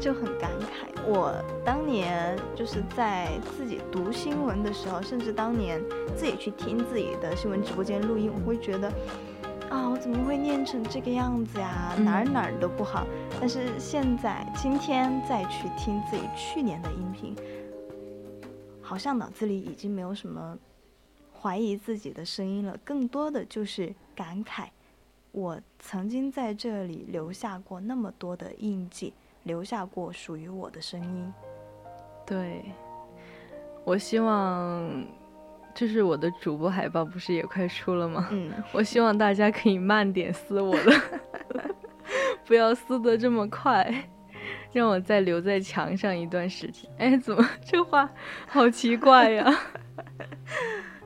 [0.00, 0.90] 就很感慨。
[1.06, 1.32] 我
[1.64, 5.80] 当年就是在自己读新闻的时候，甚至当年
[6.16, 8.88] 自己去听自己的新闻直播间录音，我会觉得，
[9.70, 11.94] 啊，我怎么会念成这个样子呀？
[11.98, 13.06] 哪儿哪儿都不好。
[13.38, 17.36] 但是现在今天再去听自己去年的音频，
[18.80, 20.58] 好像脑子里已经没有什么
[21.42, 24.68] 怀疑自己的声音了，更多的就是感慨。
[25.32, 29.12] 我曾经在这里留下过那么多的印记，
[29.42, 31.34] 留下过属于我的声音。
[32.24, 32.62] 对，
[33.84, 35.04] 我希望，
[35.74, 38.28] 就是我的主播海报不是也快出了吗？
[38.30, 41.02] 嗯，我希望大家可以慢点撕我的，
[42.46, 44.04] 不要撕得这么快，
[44.70, 46.88] 让我再留在墙上一段时间。
[46.98, 48.08] 哎，怎么这话
[48.46, 49.50] 好奇怪呀？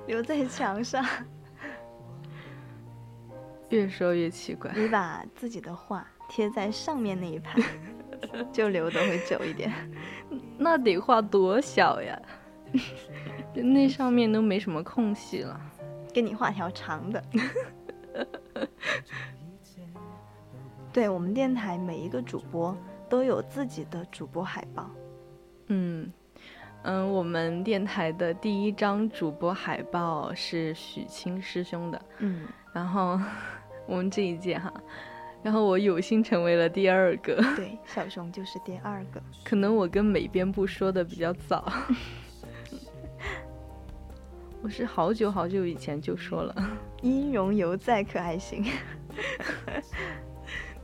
[0.06, 1.04] 留在墙上，
[3.70, 4.72] 越说越奇怪。
[4.74, 7.60] 你把自己的画贴在上面那一排，
[8.52, 9.72] 就留的会久一点。
[10.58, 12.20] 那得画多小呀？
[13.54, 15.60] 那上面都没什么空隙了。
[16.12, 17.22] 给你画条长的。
[20.92, 22.74] 对我们电台每一个主播
[23.06, 24.90] 都有自己的主播海报。
[25.68, 26.10] 嗯
[26.86, 32.00] 嗯，我们电台的第一张主播海报是许清师兄的。
[32.18, 33.20] 嗯，然后
[33.88, 34.72] 我们这一届哈，
[35.42, 37.42] 然后我有幸成为了第二个。
[37.56, 39.20] 对，小熊就是第二个。
[39.44, 41.72] 可能我跟美编部说的比较早，
[44.62, 46.54] 我是好久好久以前就说了，
[47.02, 48.64] 音容犹在，可还行？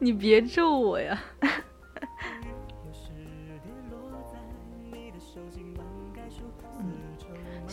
[0.01, 1.17] 你别咒我呀。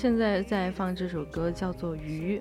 [0.02, 2.40] 现在在放这首歌，叫做《鱼》。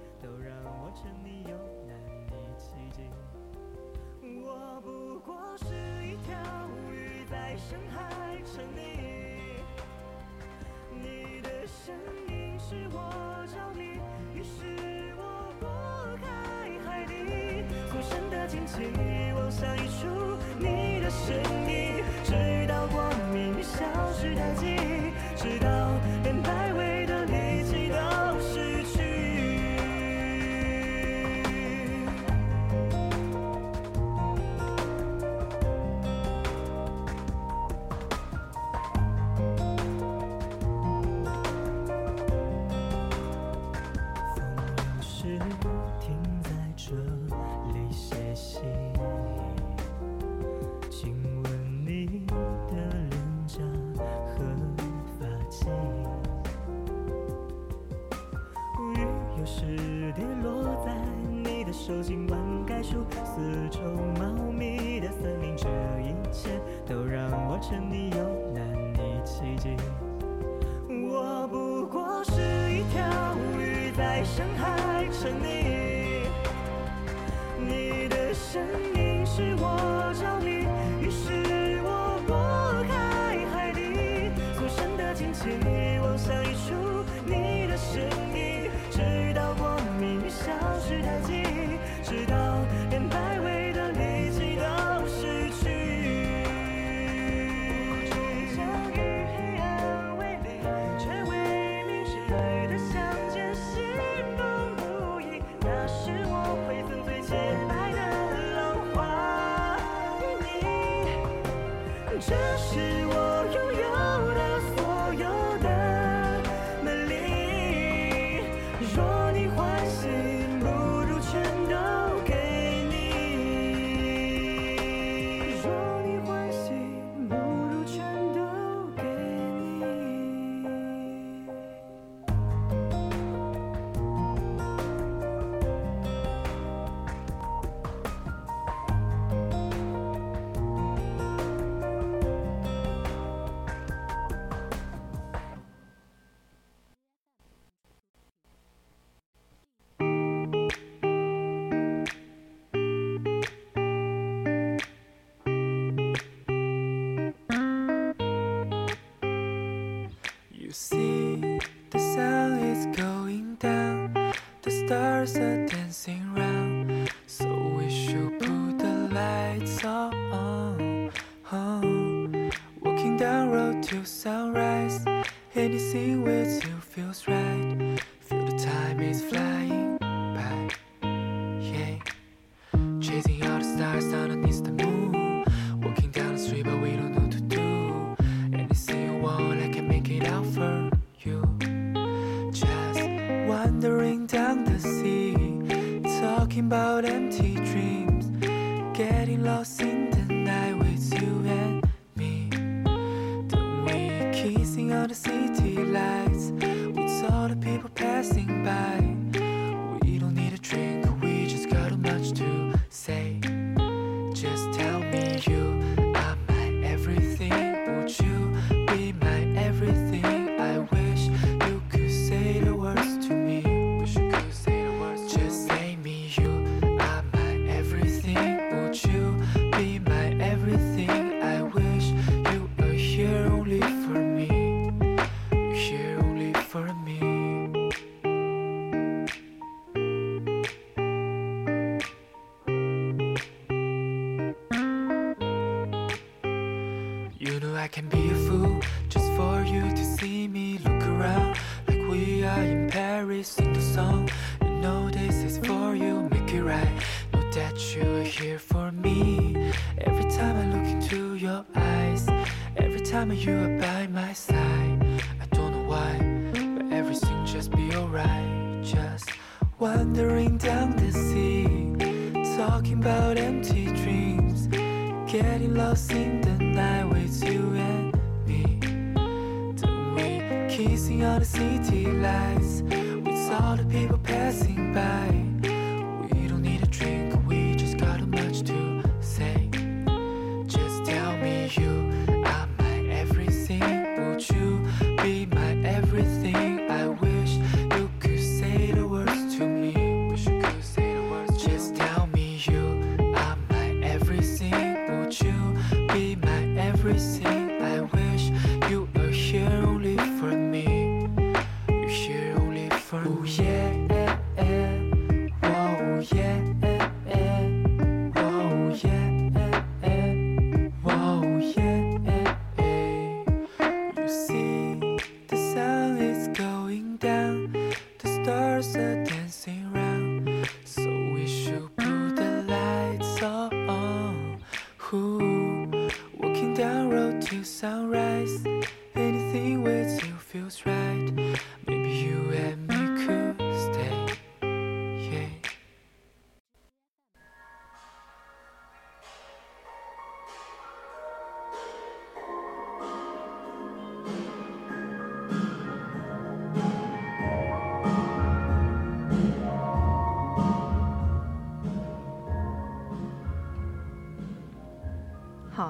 [184.58, 184.87] артистами.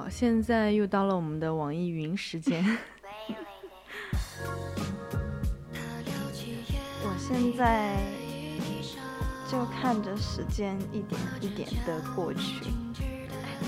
[0.09, 2.65] 好，现在又到了我们的网易云时间。
[7.03, 7.95] 我现在
[9.47, 13.05] 就看着时间一点一点的过去，哎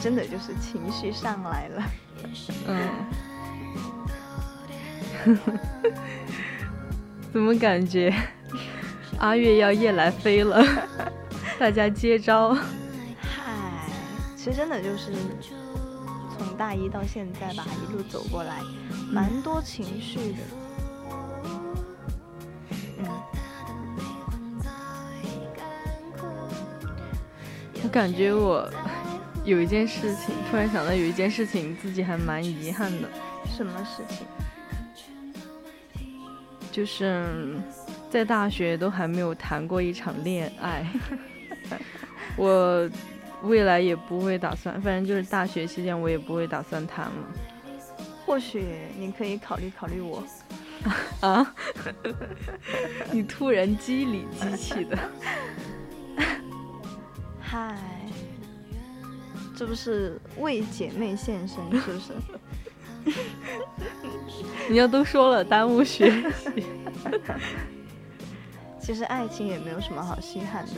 [0.02, 1.84] 真的就是情绪上来了。
[2.66, 2.90] 嗯，
[7.32, 8.12] 怎么感觉
[9.20, 10.66] 阿月要夜来飞了？
[11.60, 12.56] 大家接招。
[12.56, 13.54] 嗨，
[14.36, 15.61] 其实真的就是从
[16.62, 18.60] 大一到现在吧，一路走过来，
[19.12, 20.38] 蛮多情绪的。
[23.00, 23.08] 嗯，
[27.84, 28.70] 我感觉我
[29.44, 33.10] 有一件事情，突然想到有一件事情自己还蛮遗憾的，
[33.48, 34.28] 什么事情？
[36.72, 37.60] 就是
[38.08, 40.86] 在大学都还没有谈过一场恋爱。
[42.38, 42.88] 我
[43.44, 47.12] 未来也不会打算，反正就是大学期间我也不会打算谈了。
[48.26, 48.66] 或许
[48.98, 50.24] 你可以考虑考虑我。
[51.22, 51.54] 啊！
[53.12, 54.98] 你突然机理机器的，
[57.40, 57.78] 嗨，
[59.56, 62.14] 这不是为姐妹献身，是不是？
[64.68, 66.66] 你要都说了，耽误学习。
[68.80, 70.74] 其实爱情也没有什么好稀罕的，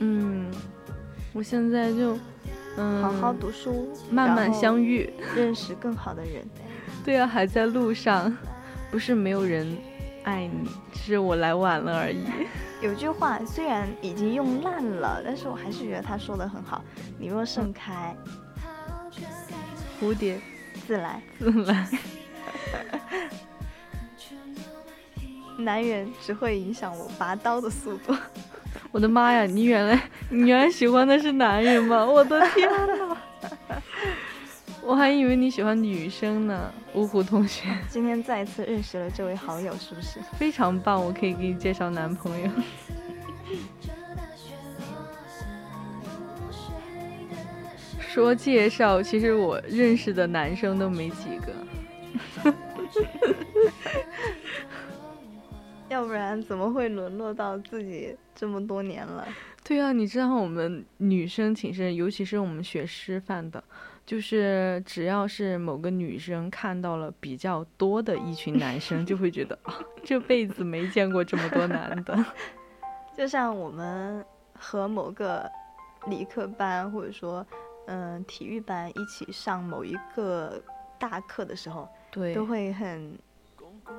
[0.00, 0.50] 嗯，
[1.36, 2.18] 我现在就，
[2.78, 5.12] 嗯，好好读书，慢慢相遇，遇。
[5.36, 6.48] 认识更好的人。
[7.04, 8.34] 对啊，还在路上，
[8.90, 9.76] 不是没有人
[10.24, 12.24] 爱你，只是我来晚了而已。
[12.80, 16.82] 有句话虽然已经用烂了，但是我还是觉得他说的很好：
[17.18, 18.16] 你若盛开，
[20.00, 20.40] 蝴蝶
[20.86, 21.22] 自来。
[21.38, 21.86] 自来，
[25.58, 28.16] 男人只会影响我拔刀的速度。
[28.96, 29.44] 我的妈呀！
[29.44, 32.02] 你原来 你原来喜欢的是男人吗？
[32.08, 33.14] 我的天呐！
[34.80, 40.18] 我还以为你喜欢女生呢，芜湖同学，今天再次认识了这位好友，是不是？
[40.38, 42.48] 非常棒，我可以给你介绍男朋友。
[48.00, 52.54] 说介绍，其实我认识的男生都没几个。
[55.88, 59.26] 要不然怎么会沦落到自己这么多年了？
[59.62, 63.62] 对啊，你知道我们女生寝室，尤其是我们学师范的，
[64.04, 69.74] 就是只要是某个女生看到了比较多的一群男生，就会觉得啊，
[70.04, 72.24] 这辈子没见过这么多男的。
[73.16, 74.24] 就像我们
[74.54, 75.50] 和某个
[76.06, 77.44] 理科班或者说
[77.86, 80.60] 嗯、体育班一起上某一个
[80.98, 83.16] 大课的时候，对，都会很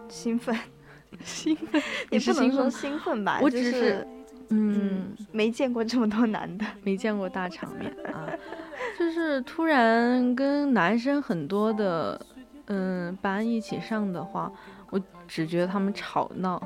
[0.10, 0.54] 兴奋。
[1.24, 1.82] 兴奋，
[2.12, 4.08] 也你不能说兴奋，吧，我就是只是
[4.50, 6.66] 嗯，没见过这么多男的。
[6.84, 8.30] 没见过大场面 啊，
[8.98, 12.20] 就是突然跟男生很多的
[12.68, 14.52] 嗯班一起上的话，
[14.90, 16.62] 我只觉得他们吵闹，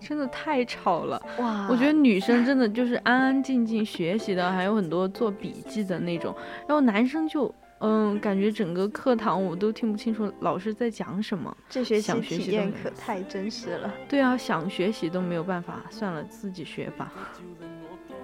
[0.00, 1.20] 真的太吵了。
[1.38, 6.34] 哇，我觉得女生真的就是安安静静学习的，还有很多做笔记的那种，
[6.66, 7.54] 然后男生就
[7.84, 11.54] 嗯，感觉整个课堂我都听不清楚老师在讲什么。
[11.68, 13.92] 这学期想学习体验可太真实了。
[14.08, 17.12] 对啊，想学习都没有办法，算了，自己学吧。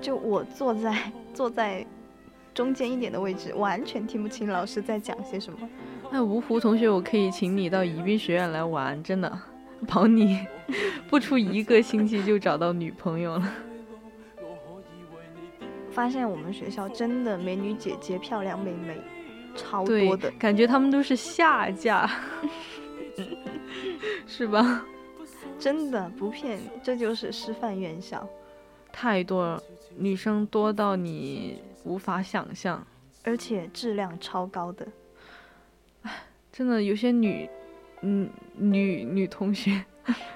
[0.01, 1.85] 就我坐在坐在
[2.55, 5.59] 中间一点的位置，完全听不清老师在讲些什么。
[6.13, 9.41] 那，芜湖同学，我可以请你到宜宾学院来玩，真的，
[9.89, 10.39] 保你
[11.11, 13.53] 不出一个星期就找到女朋友了。
[15.91, 18.97] 发现我们学校真的美女姐姐、漂亮妹妹
[19.59, 22.09] 超多的，，感觉他们都是下架，
[24.27, 24.87] 是吧？
[25.59, 28.27] 真的不骗你，这就是师范院校。
[28.93, 29.63] 太多了，
[29.97, 32.87] 女生多到你无法想象。
[33.25, 34.87] 而且质量超高的。
[36.53, 37.49] 真的有些女，
[38.03, 39.85] 嗯，女女同学，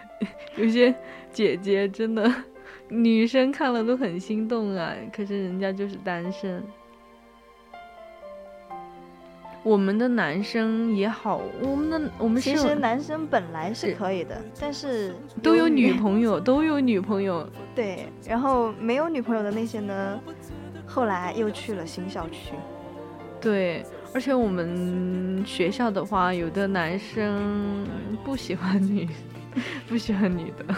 [0.56, 0.94] 有些
[1.32, 2.32] 姐姐真的，
[2.88, 4.94] 女生看了都很心动啊。
[5.12, 6.62] 可是人家就是单身。
[9.62, 15.92] 我们的男生也好，我们的我们其实男生本来是是可以的，但是都有女。
[15.94, 17.48] 朋友， 都有女朋友。
[17.74, 20.20] 对，然后没有女朋友的那些呢，
[20.86, 22.54] 后来又去了新校区。
[23.40, 27.86] 对，而且我们学校的话，有的男生
[28.24, 29.08] 不喜欢女，
[29.88, 30.74] 不喜欢女的。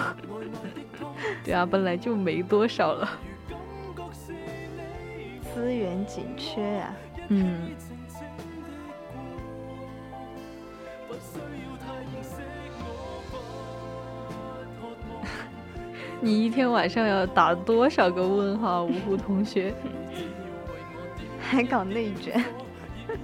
[1.43, 3.09] 对啊，本来就没多少了。
[5.55, 6.95] 资源紧缺呀、
[7.29, 7.71] 嗯，
[16.21, 19.75] 你一天晚上要打多少个问号，芜湖同学？
[21.41, 22.43] 还搞内卷。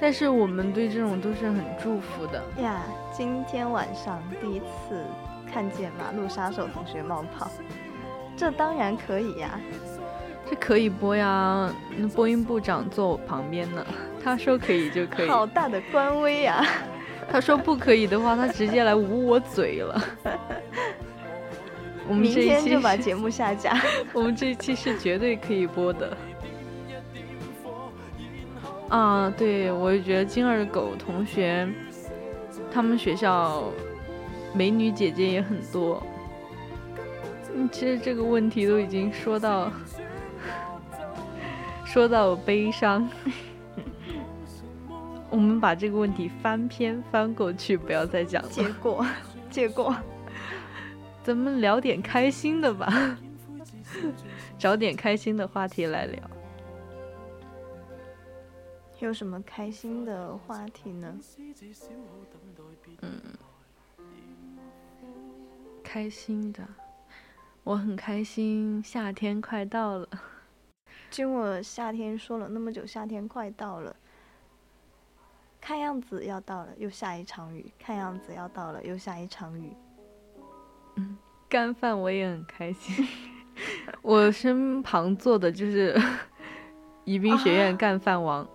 [0.00, 2.42] 但是我们对这种都是很祝福的。
[2.62, 2.80] 呀，
[3.12, 5.04] 今天晚上第一次
[5.52, 7.50] 看见马路杀手同学冒泡，
[8.34, 9.60] 这当然可以呀。
[10.48, 13.84] 这可以播呀，那播音部长坐我旁边呢，
[14.24, 16.64] 他说可以就可以，好大的官威呀！
[17.30, 20.04] 他说不可以的话，他直接来捂我嘴了。
[22.08, 23.80] 我们明这一期天就把节目下架。
[24.12, 26.16] 我们这一期是绝对可以播的。
[28.88, 31.68] 啊，对，我也觉得金二狗同学，
[32.72, 33.70] 他们学校
[34.52, 36.02] 美女姐姐也很多。
[37.54, 39.70] 嗯，其实这个问题都已经说到
[41.86, 43.08] 说到悲伤。
[45.30, 48.48] 我们把这个问题翻篇翻过去，不要再讲了。
[48.48, 49.06] 结果，
[49.50, 49.94] 结果。
[51.22, 53.18] 咱们聊点开心的吧，
[54.58, 56.30] 找点开心的话题来聊。
[59.00, 61.14] 有什么开心的话题呢？
[63.02, 63.20] 嗯
[65.82, 66.66] 开心的，
[67.64, 70.08] 我很开心，夏天快到了。
[71.10, 73.94] 经我夏天说了那么久，夏天快到了，
[75.60, 79.76] 看样子要到了，又下一场雨；看样子要到了，又下一场雨。
[81.48, 83.06] 干饭我也很开心，
[84.02, 85.94] 我身旁坐的就是
[87.04, 88.48] 宜宾学院干饭王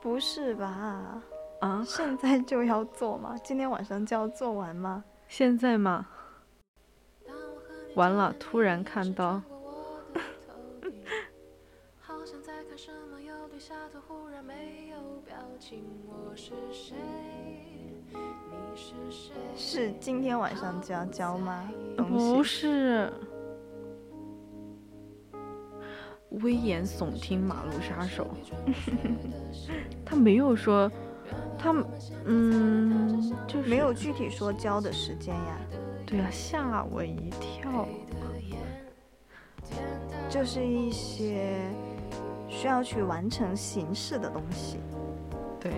[0.00, 1.22] 不是吧？
[1.60, 1.84] 啊！
[1.86, 3.36] 现在就要做吗？
[3.44, 5.04] 今天晚上就要做完吗？
[5.28, 6.06] 现在吗？
[7.94, 9.42] 完了，突然看到，
[15.60, 16.96] 是谁？
[18.12, 19.32] 你是谁？
[19.54, 21.70] 是今天晚上就要交吗？
[22.08, 23.12] 不是。
[26.42, 28.26] 危言耸听马路杀手，
[30.06, 30.90] 他没有说，
[31.58, 31.74] 他
[32.24, 35.58] 嗯，就是没有具体说交的时间呀，
[36.06, 37.86] 对啊，吓我一跳。
[40.28, 41.60] 就是一些
[42.48, 44.78] 需要去完成形式的东西。
[45.60, 45.72] 对，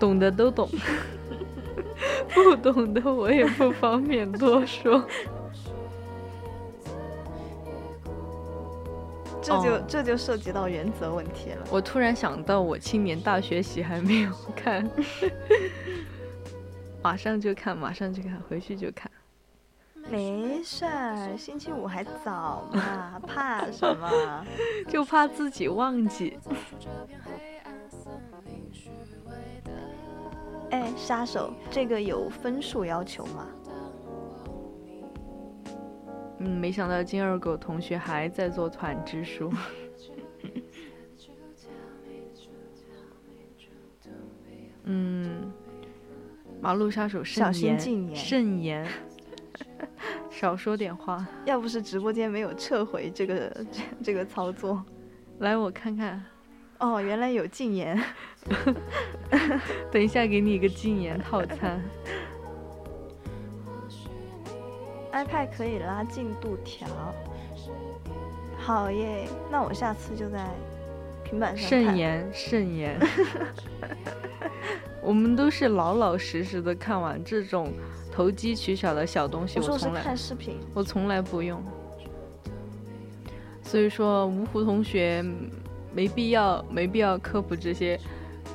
[0.00, 0.68] 懂的都懂，
[2.34, 5.04] 不懂的我也不方便多说。
[9.40, 11.66] 这就、哦这就涉及到原则问题了。
[11.70, 14.88] 我突然想到，我青年大学习还没有看，
[17.02, 19.10] 马上就看，马上就看，回去就看。
[20.10, 24.10] 没事儿，星期五还早嘛，怕什么？
[24.88, 26.38] 就怕自己忘记。
[30.70, 33.46] 哎，杀手，这个有分数要求吗？
[36.38, 39.52] 嗯，没想到金二狗同学还在做团支书。
[44.86, 45.50] 嗯，
[46.60, 48.86] 马路杀手小慎言，心禁言慎言，
[50.28, 51.26] 少说点话。
[51.46, 54.84] 要不是直播间没有撤回这个这 这个操作，
[55.38, 56.22] 来，我看看。
[56.78, 57.98] 哦，原来有禁言。
[59.90, 61.80] 等一下，给你一个禁言套餐。
[65.12, 66.88] iPad 可以拉进度条。
[68.58, 70.44] 好耶，那我下次就在
[71.22, 71.84] 平板上看。
[71.84, 72.98] 慎言慎言。
[75.00, 77.72] 我们都是老老实实的看完这种
[78.10, 80.58] 投机取巧的小东西，我从来看视频。
[80.74, 81.62] 我从来不用。
[83.62, 85.24] 所以说，芜湖同学
[85.94, 87.98] 没必要没必要科普这些，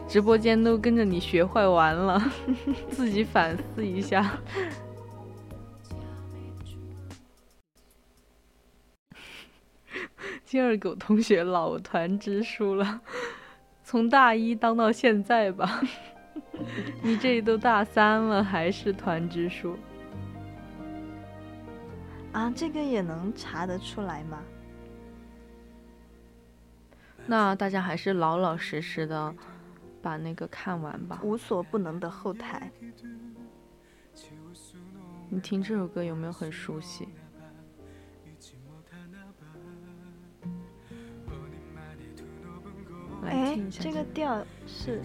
[0.08, 2.22] 直播间都跟着你学坏完了，
[2.92, 4.38] 自己反思一下。
[10.44, 13.02] 金二狗同学老团支书了，
[13.84, 15.80] 从大一当到现在吧，
[17.04, 19.78] 你这都大三了还是团支书？
[22.32, 24.40] 啊，这个也能查得出来吗？
[27.30, 29.32] 那大家还是老老实实的
[30.02, 31.20] 把那个看完吧。
[31.24, 32.72] 无所不能的后台。
[35.30, 37.08] 你听这首歌有没有很熟悉？
[43.22, 45.04] 来哎这个调是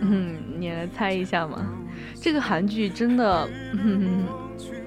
[0.00, 1.64] 嗯， 你来猜一下嘛。
[2.16, 4.26] 这个韩剧真的，嗯，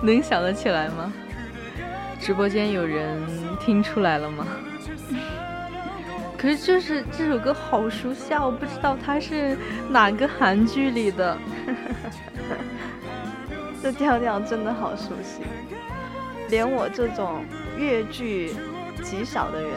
[0.02, 1.12] 能想得起来吗？
[2.18, 3.20] 直播间有人
[3.60, 4.46] 听出来了吗？
[6.36, 9.56] 可是就是这首歌好熟悉啊，我不知道它是
[9.90, 11.36] 哪个韩剧里的。
[13.82, 15.42] 这调调真的好熟悉，
[16.48, 17.44] 连我这种
[17.78, 18.52] 粤剧
[19.02, 19.70] 极少的人，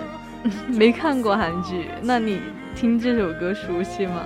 [0.67, 2.41] 没看过韩剧，那你
[2.75, 4.25] 听这首歌熟悉吗？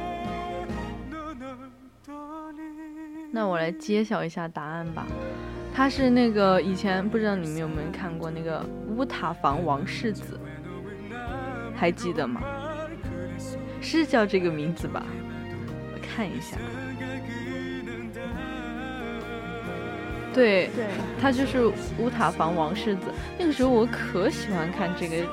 [3.32, 5.06] 那我来揭晓一下答案吧。
[5.78, 10.39] 他是那个以前不知道你们有没有看过那个乌塔房王世子，
[11.75, 12.41] 还记得吗？
[13.80, 15.05] 是叫这个名字吧？
[15.93, 16.57] 我看一下。
[20.34, 20.88] 对，对，
[21.21, 23.01] 他就是乌塔房王世子。
[23.38, 25.28] 那个时候我可喜欢看这个，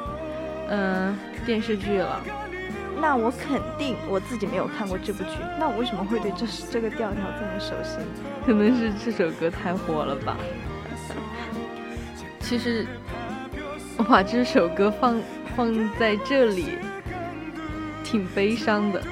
[0.68, 1.16] 嗯、
[1.47, 2.20] 电视剧了。
[3.01, 7.99] 那我肯定我自己没有看过这部剧，那我为什么会对这这个调调这么熟悉？
[8.47, 10.38] 可能是这首歌太火了吧。
[12.40, 12.86] 其实
[13.97, 15.20] 我把这首歌放
[15.57, 16.78] 放在这里，
[18.03, 19.03] 挺悲伤的，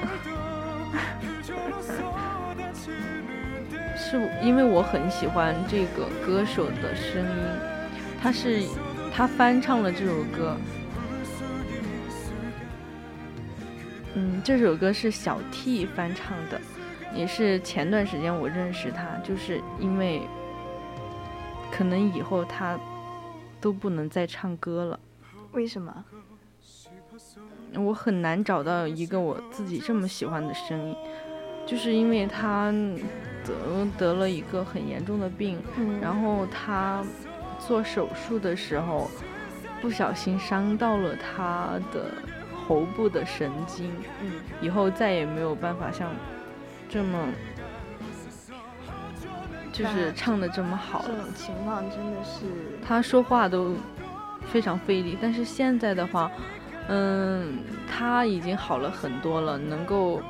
[3.95, 7.27] 是因为我很喜欢这个歌手的声音，
[8.21, 8.63] 他是
[9.15, 10.55] 他翻唱了这首歌。
[14.15, 16.59] 嗯，这首歌是小 T 翻唱的。
[17.15, 20.21] 也是前段时间我认识他，就是因为
[21.71, 22.79] 可能以后他
[23.61, 24.99] 都不能再唱歌了。
[25.51, 26.03] 为什么？
[27.75, 30.95] 我很难找到一个我自己这么喜欢的声音，
[31.67, 32.71] 就是因为他
[33.45, 37.03] 得得了一个很严重的病，嗯然后他
[37.59, 39.09] 做手术的时候
[39.81, 42.11] 不小心伤到了他的
[42.67, 43.91] 喉部的神经，
[44.21, 46.09] 嗯，以后再也没有办法像
[46.89, 47.17] 这么
[49.71, 51.13] 就是唱的这么好这。
[51.15, 52.45] 种情况真的是，
[52.85, 53.75] 他说话都
[54.51, 56.31] 非常费力，但是现在的话，
[56.89, 60.21] 嗯，他已经好了很多了，能够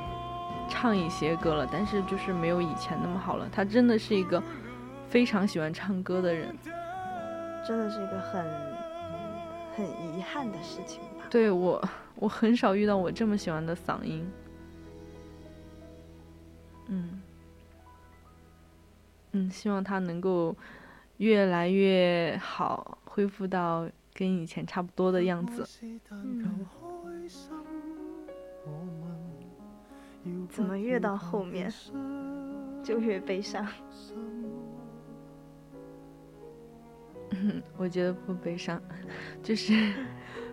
[0.68, 3.46] 唱一些歌了，但是就是没有以前那么好了。
[3.52, 4.42] 他真的是一个
[5.08, 6.56] 非常喜欢唱歌的人。
[7.66, 8.44] 真的是一个很
[9.76, 11.24] 很遗憾的事情吧。
[11.30, 11.82] 对我，
[12.24, 14.26] 我很少遇到我这么喜欢的嗓音。
[16.86, 17.20] 嗯，
[19.32, 20.56] 嗯，希望他能够
[21.18, 25.68] 越来越好，恢复到跟以前差不多的样子。
[30.24, 31.70] 嗯，怎么越到后面
[32.82, 33.66] 就越悲伤？
[37.32, 38.80] 嗯， 我觉得不悲伤，
[39.42, 39.92] 就是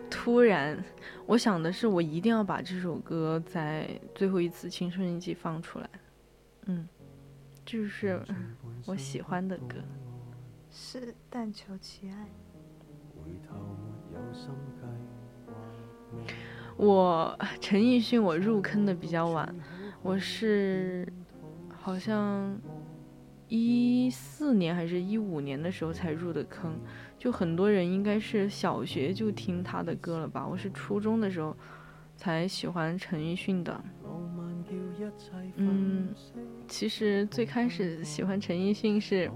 [0.10, 0.84] 突然，
[1.32, 5.90] 我想的是，我一定要把这首歌在最后一次青春一季放出来。
[6.66, 6.86] 嗯，
[7.64, 8.22] 这就是
[8.86, 9.78] 我喜欢的歌。
[10.70, 12.28] 是但求其爱。
[16.76, 19.56] 我陈奕迅我入坑的比较晚，
[20.02, 21.08] 我是
[21.70, 22.60] 好像
[23.48, 26.78] 一四年还是一五年的时候才入的坑，
[27.22, 31.56] 就很多人应该是小学就听他的歌了吧，我是初中的时候
[32.18, 33.84] 才喜欢陈奕迅的。
[35.56, 36.10] 嗯，
[36.68, 39.30] 其实最开始喜欢陈奕迅是，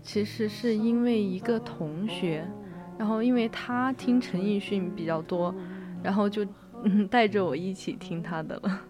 [0.00, 2.48] 其实是因为一个同学，
[2.96, 5.54] 然后因为他听陈奕迅比较多，
[6.02, 6.42] 然后就
[6.84, 8.80] 嗯带着我一起听他的了。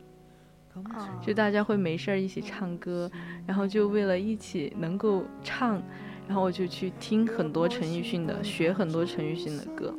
[1.20, 3.10] 就大家会没事儿一起唱歌，
[3.44, 5.82] 然后就为了一起能够唱，
[6.26, 9.94] 然后我就去听很多陈奕迅的，学很多陈奕迅的歌。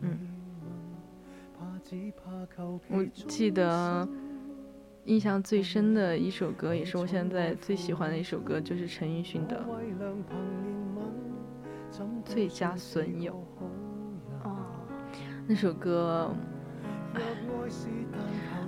[0.00, 0.18] 嗯，
[2.88, 4.08] 我记得
[5.04, 9.64] 印象最深的一首歌，也是我现在最喜欢的一首歌，就是陈奕迅的
[12.24, 13.32] 《最佳损友》。
[14.48, 14.56] 哦，
[15.46, 16.34] 那首歌。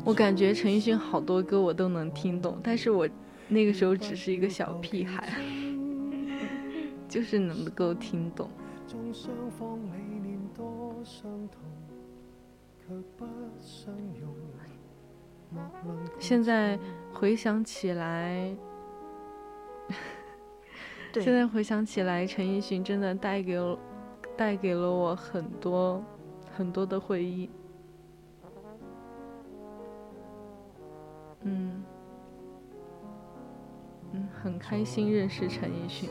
[0.05, 3.07] 我感觉陈奕迅好多歌我都能听懂，但是我
[3.49, 5.29] 那个时候只是一个小屁孩，
[7.09, 8.48] 就是能够听懂。
[16.18, 16.78] 现在
[17.12, 18.54] 回想起来，
[21.14, 23.78] 现在回想起来，陈奕迅真的带给了
[24.36, 26.02] 带给了我很多
[26.54, 27.48] 很多的回忆。
[31.42, 31.82] 嗯，
[34.12, 36.11] 嗯，很开心认识陈奕迅。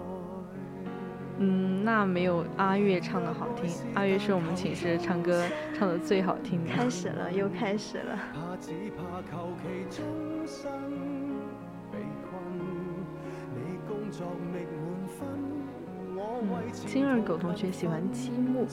[1.43, 3.67] 嗯，那没有阿月唱的好听。
[3.95, 6.69] 阿月是我们寝室唱歌唱的最好听的。
[6.71, 8.15] 开始了，又开始了。
[8.37, 8.59] 嗯，
[16.85, 18.67] 金二狗同学喜欢积木，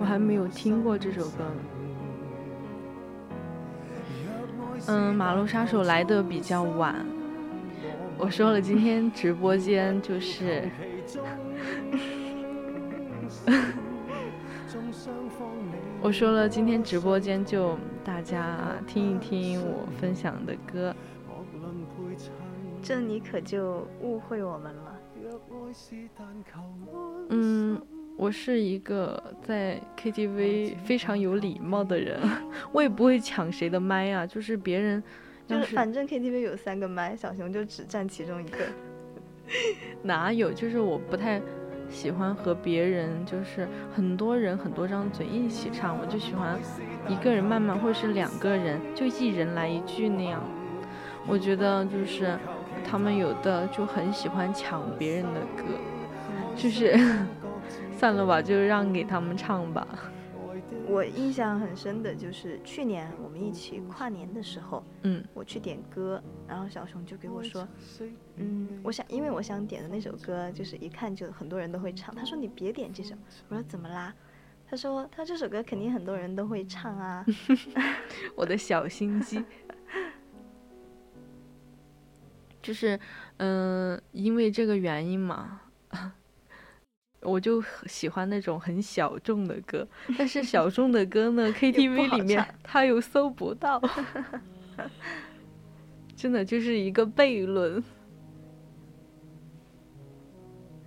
[0.00, 1.44] 我还没有听过这首歌。
[4.86, 7.04] 嗯，马路杀手来的比较晚。
[8.16, 10.66] 我说了，今天直播间就是，
[16.00, 20.94] 我说了，今天直播间就大家听一听我分享的歌。
[22.82, 24.98] 这你可就误会我们了。
[27.30, 27.80] 嗯。
[28.16, 32.20] 我是一个在 KTV 非常有礼貌的人，
[32.72, 34.26] 我也不会抢谁的麦啊。
[34.26, 35.00] 就是别人，
[35.46, 38.58] 就是反正 KTV 有三个麦，小熊就只占其中一个。
[40.02, 40.52] 哪有？
[40.52, 41.40] 就是我不太
[41.88, 46.58] 喜欢和别人，就是很多人很多张嘴一起唱，我就喜欢
[47.08, 50.42] 一个人慢慢，或者是两个人就一人来一句那样。
[51.26, 52.38] 我觉得就是
[52.88, 55.64] 他们有的就很喜欢抢别人的歌，
[56.56, 56.98] 就是。
[57.98, 59.84] 算了吧，就让给他们唱吧。
[60.88, 67.68] 我印象很深的就是去年我们一起跨年的时候，嗯，我去点歌，然后小熊就给我说，
[68.36, 73.14] 嗯，我想，因为我想点的那首歌就是一看就很多人都会唱，他说你别点这首，
[73.48, 74.14] 我说怎么啦？
[74.66, 77.24] 他说他这首歌肯定很多人都会唱啊。
[78.34, 79.44] 我的小心机，
[82.62, 82.98] 就是，
[83.36, 85.60] 嗯，因为这个原因嘛。
[87.20, 93.80] 我就喜欢那种很小众的歌， 但是小众的歌呢，KTV 里面他又搜不到，
[96.14, 97.82] 真的就是一个悖论。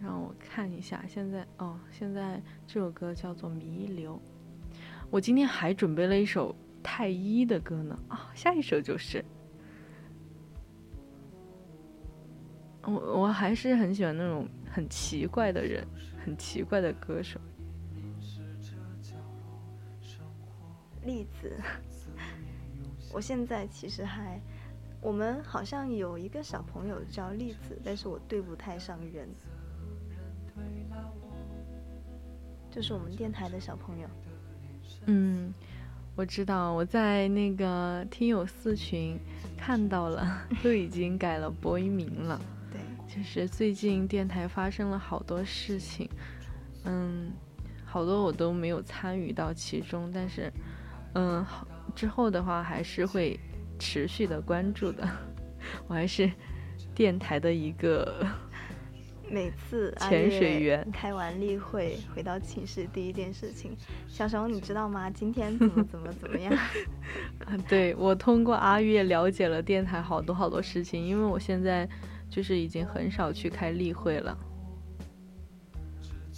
[0.01, 4.15] 让我看一下，现在哦，现在这首歌叫做《弥留》。
[5.11, 9.23] 我今天还准备了一首太一的歌呢啊，下一首就是。
[12.84, 15.86] 我我还是很喜欢那种很奇怪的人。
[16.24, 17.39] 很奇怪的歌手，
[21.05, 21.51] 例子。
[23.13, 24.39] 我现在其实还，
[25.01, 29.28] 我们好像有一个小朋友叫栗子，但是我对不太上人。
[32.69, 34.07] 就是我们电台的小朋友。
[35.07, 35.53] 嗯，
[36.15, 39.19] 我知道，我在那个听友四群
[39.57, 42.39] 看到了， 都已经改了播音名了。
[43.14, 46.09] 就是最近电台发生了好多事情，
[46.86, 47.34] 嗯，
[47.84, 50.49] 好多我都没有参与到其中，但是，
[51.16, 51.45] 嗯，
[51.93, 53.38] 之后的话还是会
[53.78, 55.05] 持续的关注的。
[55.88, 56.32] 我还是
[56.95, 58.26] 电台的一个
[59.30, 63.76] 每次阿潜水月员开完例会回到寝室，第一件事情，
[64.07, 65.09] 小熊你知道吗？
[65.09, 66.57] 今天怎么 怎么怎么样？
[67.68, 71.88] 对我通过阿月了解了电台好多好多事情，因为我现在
[72.32, 74.36] 就是已经很少去开例会了。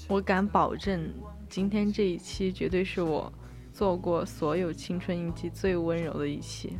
[0.09, 1.13] 我敢保证，
[1.47, 3.31] 今天这一期绝对是我
[3.71, 6.75] 做过所有青春印记最温柔的一期。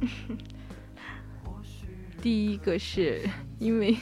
[2.19, 3.21] 第一个是
[3.59, 3.95] 因为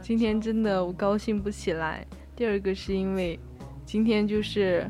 [0.00, 2.06] 今天真的我高兴不起来，
[2.36, 3.38] 第二个是因为
[3.84, 4.88] 今天就是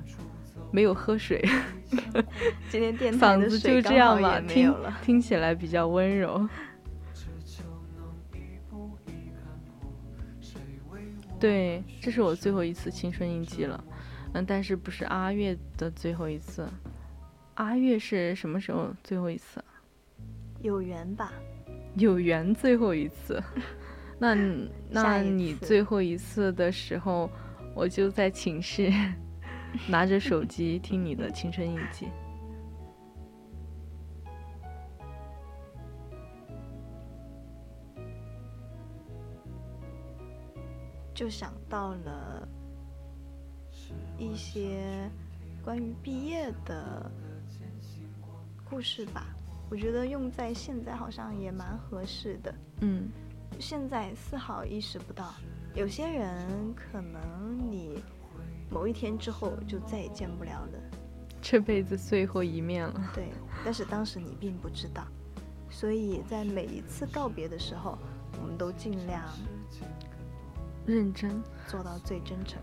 [0.70, 1.42] 没有喝水。
[2.68, 4.74] 今天电 台的嗓子就这样吧，听。
[5.02, 6.46] 听起来比较温柔。
[11.42, 13.82] 对，这是我最后一次青春印记了，
[14.32, 16.64] 嗯，但是不是阿月的最后一次？
[17.54, 19.60] 阿月是什么时候最后一次？
[20.60, 21.32] 有缘吧？
[21.98, 23.42] 有缘最后一次。
[24.20, 24.36] 那
[24.88, 27.28] 那你最后一次的时候，
[27.74, 28.88] 我就在寝室
[29.88, 32.06] 拿着手机听你的青春印记。
[41.14, 42.48] 就想到了
[44.18, 45.10] 一些
[45.64, 47.10] 关于毕业的
[48.68, 49.26] 故事吧。
[49.70, 52.54] 我觉得用在现在好像也蛮合适的。
[52.80, 53.08] 嗯
[53.58, 55.34] 现在丝毫意识不到，
[55.74, 58.02] 有些人可能你
[58.70, 60.78] 某一天之后就再也见不了了。
[61.40, 63.10] 这辈子最后一面了。
[63.14, 63.28] 对，
[63.64, 65.06] 但是当时你并不知道，
[65.70, 67.98] 所以在每一次告别的时候，
[68.40, 69.22] 我们都尽量
[70.86, 71.42] 认真。
[71.66, 72.60] 做到最真诚。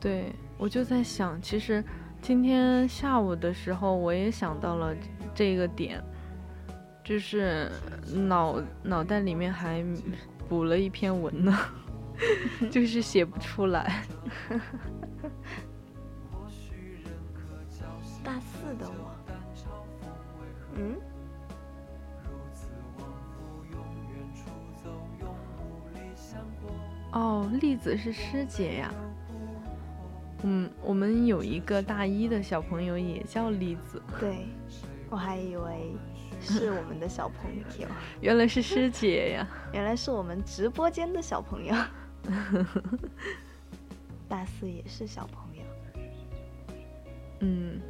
[0.00, 1.84] 对，我就在想，其实
[2.20, 4.94] 今天下午的时候，我也想到了
[5.34, 6.02] 这个点，
[7.04, 7.70] 就是
[8.12, 9.84] 脑脑袋里面还
[10.48, 11.56] 补了一篇文呢，
[12.70, 14.04] 就是写不出来。
[18.24, 19.10] 大四的我，
[20.76, 20.96] 嗯，
[27.12, 28.92] 哦，栗子是师姐呀。
[30.44, 34.46] 嗯，我们有一个大一的小朋友也叫栗子，对，
[35.08, 35.94] 我还以为
[36.40, 37.86] 是我们的小朋友，
[38.20, 39.48] 原来是师姐呀。
[39.72, 41.74] 原来是我们直播间的小朋友。
[44.28, 45.62] 大四也是小朋友，
[47.40, 47.80] 嗯，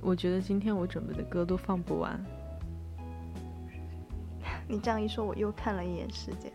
[0.00, 2.24] 我觉得今天我准备的歌都放不完。
[4.68, 6.52] 你这样一说，我又看了一眼时间，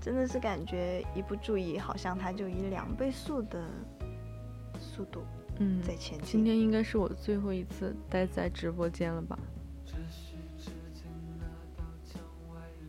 [0.00, 3.68] 真的是感觉一不注意，好像它就以两倍速的
[4.78, 5.22] 速度
[5.58, 6.44] 嗯，在前进今。
[6.44, 9.38] 天应该是我最后一次待在直播间了吧？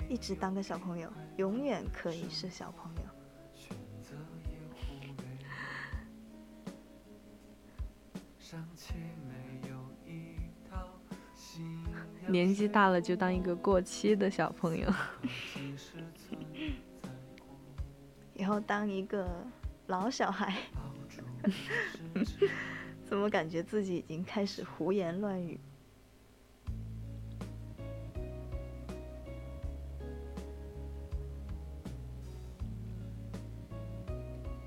[0.07, 3.08] 一直当个小朋友，永远可以是小朋友。
[12.29, 14.87] 年纪大了就当一个过期的小朋友。
[18.35, 19.27] 以后当一个
[19.87, 20.55] 老小孩，
[23.03, 25.59] 怎么感觉自己已经开始胡言乱语？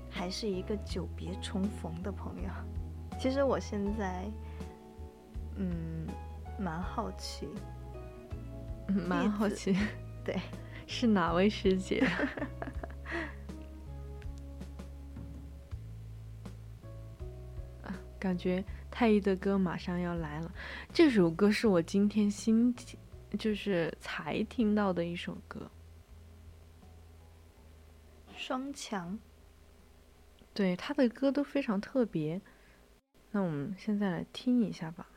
[0.09, 2.49] 还是一个久别重逢的朋友。
[3.19, 4.23] 其实我现在，
[5.57, 6.07] 嗯，
[6.59, 7.47] 蛮好奇，
[8.87, 9.75] 嗯蛮好奇，
[10.23, 10.39] 对，
[10.87, 11.99] 是哪位师姐？
[17.83, 20.51] 啊感觉太一的歌马上要来了。
[20.93, 22.97] 这首歌是我今天新听，
[23.37, 25.69] 就是才听到的一首歌。
[28.35, 29.17] 双强。
[30.53, 32.39] 对，他的歌都非常特别。
[33.31, 35.07] 那我们现在来听一下吧。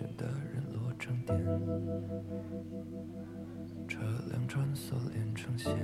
[0.00, 1.38] 天寒暄的人落成点，
[3.86, 4.00] 车
[4.30, 5.76] 辆穿梭连成线，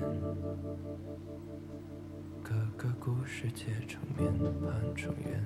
[2.43, 5.45] 各个故事结成面，盼成缘。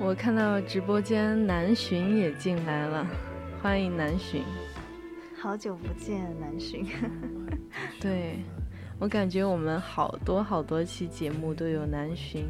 [0.00, 3.06] 我看到直播间南浔也进来了，
[3.62, 4.42] 欢迎南浔。
[5.40, 6.84] 好久不见，南浔。
[8.02, 8.40] 对，
[8.98, 12.42] 我感觉我们好多好多期节目都有南浔。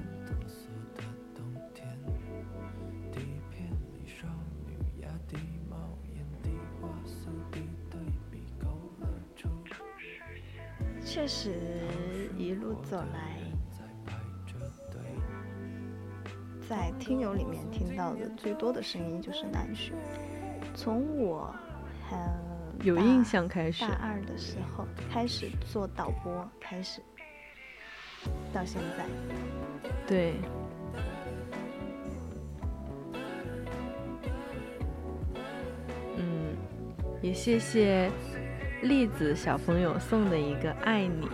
[11.05, 11.51] 确实，
[12.39, 13.37] 一路走来。
[16.67, 19.93] 在听友里面听到的最多的声音就是南浔。
[20.75, 21.55] 从我
[22.09, 22.19] 很
[22.83, 23.85] 有印象开始。
[23.87, 27.01] 大二的时候开始做导播，开始
[28.53, 29.05] 到现在，
[30.07, 30.35] 对，
[36.17, 36.57] 嗯，
[37.21, 38.11] 也谢谢
[38.83, 41.29] 栗子小朋友送的一个爱你。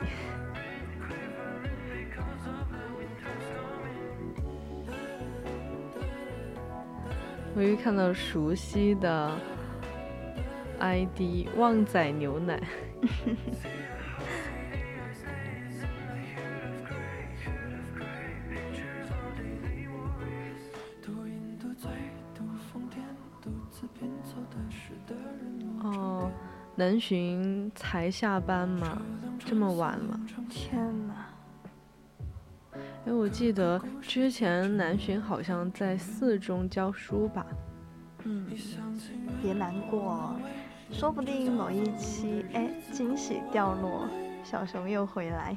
[7.59, 9.37] 我又看到熟悉的
[10.79, 12.63] ID 旺仔牛奶。
[25.83, 26.31] 哦，
[26.77, 29.03] 南浔才下班吗？
[29.41, 30.21] 这么晚了？
[30.49, 30.88] 天！
[33.29, 37.45] 我记得之前南浔好像在四中教书吧？
[38.25, 38.47] 嗯，
[39.43, 40.35] 别难过，
[40.91, 44.09] 说不定某一期，哎，惊喜掉落，
[44.43, 45.55] 小熊又回来。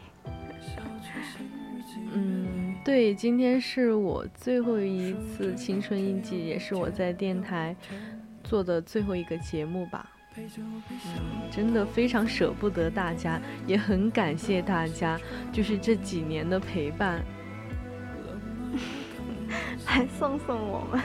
[2.11, 7.73] 嗯，对，今天是我最后一次青春印记，也是我在电台
[8.43, 10.11] 做的最后一个节目吧。
[10.35, 10.83] 嗯，
[11.49, 15.17] 真的非常舍不得大家，也很感谢大家，
[15.53, 17.23] 就是这几年的陪伴。
[19.91, 21.01] 来送送我们。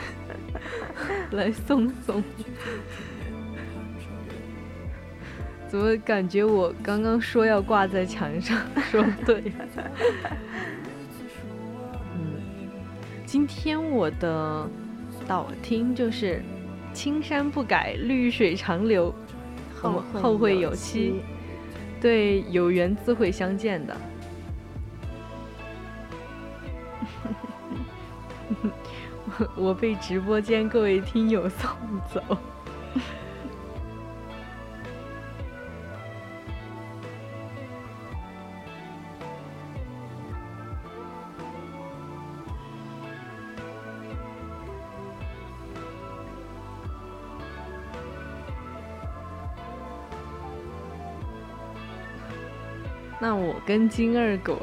[1.33, 2.23] 来送送。
[5.69, 8.57] 怎么感觉我刚刚说要挂在墙上，
[8.91, 9.53] 说对？
[12.15, 12.41] 嗯，
[13.25, 14.71] 今天我的
[15.27, 16.41] 导听就是
[16.95, 19.13] “青山不改，绿水长流”，
[19.83, 21.21] 我们后会有期。
[22.01, 23.97] 对，有缘自会相见的。
[29.57, 31.71] 我被直播间各位听友送
[32.13, 32.23] 走。
[53.19, 54.61] 那我跟金二狗，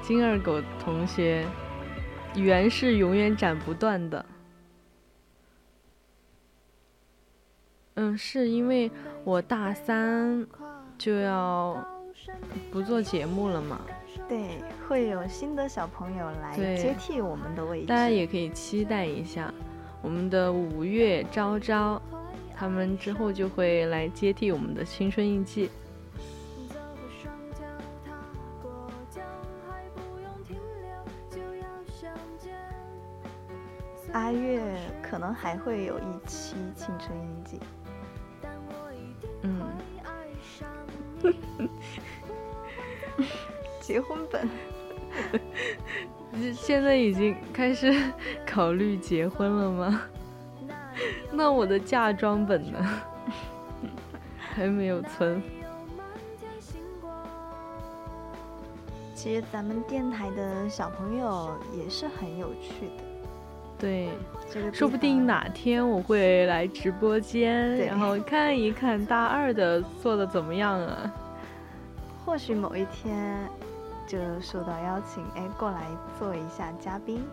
[0.00, 1.46] 金二狗同学。
[2.34, 4.24] 缘是永远斩不断的。
[7.94, 8.90] 嗯，是因为
[9.22, 10.46] 我大三
[10.96, 11.86] 就要
[12.70, 13.80] 不做节目了嘛？
[14.28, 17.86] 对，会有新的小朋友来接替我们的位置。
[17.86, 19.52] 大家也可以期待一下，
[20.00, 22.00] 我们的五月昭昭，
[22.56, 25.68] 他们之后就会来接替我们的青春印记。
[34.12, 34.62] 阿月
[35.02, 37.60] 可能还会有一期青春印记，
[39.42, 39.62] 嗯，
[43.80, 44.48] 结婚本，
[46.54, 47.92] 现在已经开始
[48.46, 50.02] 考虑结婚了吗？
[51.32, 52.78] 那我的嫁妆本呢？
[54.38, 55.42] 还没有存。
[59.14, 63.11] 其实咱们电台的小朋友也是很有趣的。
[63.82, 64.08] 对，
[64.72, 71.12] 说不定哪天我会来直播间，然后看一看大二的做的怎么样啊。
[72.24, 73.36] 或许某一天
[74.06, 75.80] 就受到邀请，哎，过来
[76.16, 77.24] 做一下嘉宾。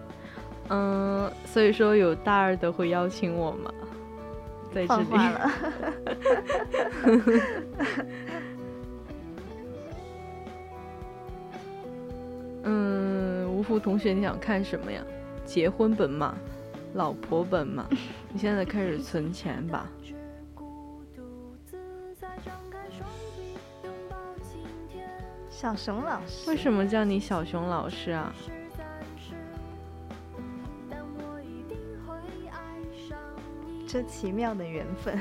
[0.69, 3.71] 嗯，所以说有大二的会邀请我吗？
[4.73, 5.11] 在这里。
[5.11, 5.51] 了。
[12.63, 14.99] 嗯，芜湖同学，你想看什么呀？
[15.49, 16.37] 结婚本嘛，
[16.93, 17.87] 老婆本嘛，
[18.31, 19.89] 你现在开始存钱吧。
[25.49, 28.31] 小熊老师，为什么叫你小熊老师啊？
[33.87, 35.17] 这奇妙的缘分。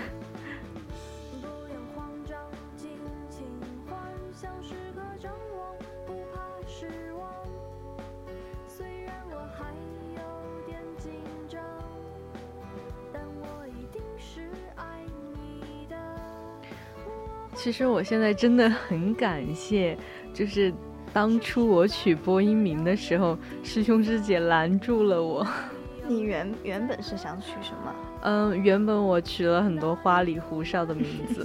[17.59, 19.98] 其实我现在真的很感谢，
[20.32, 20.72] 就是
[21.12, 25.44] 当初我取播音名的时候，师兄师姐拦住了我。
[26.06, 27.94] 你原原本是想取什么？
[28.22, 31.44] 嗯，原本我取了很多花里胡哨的名字，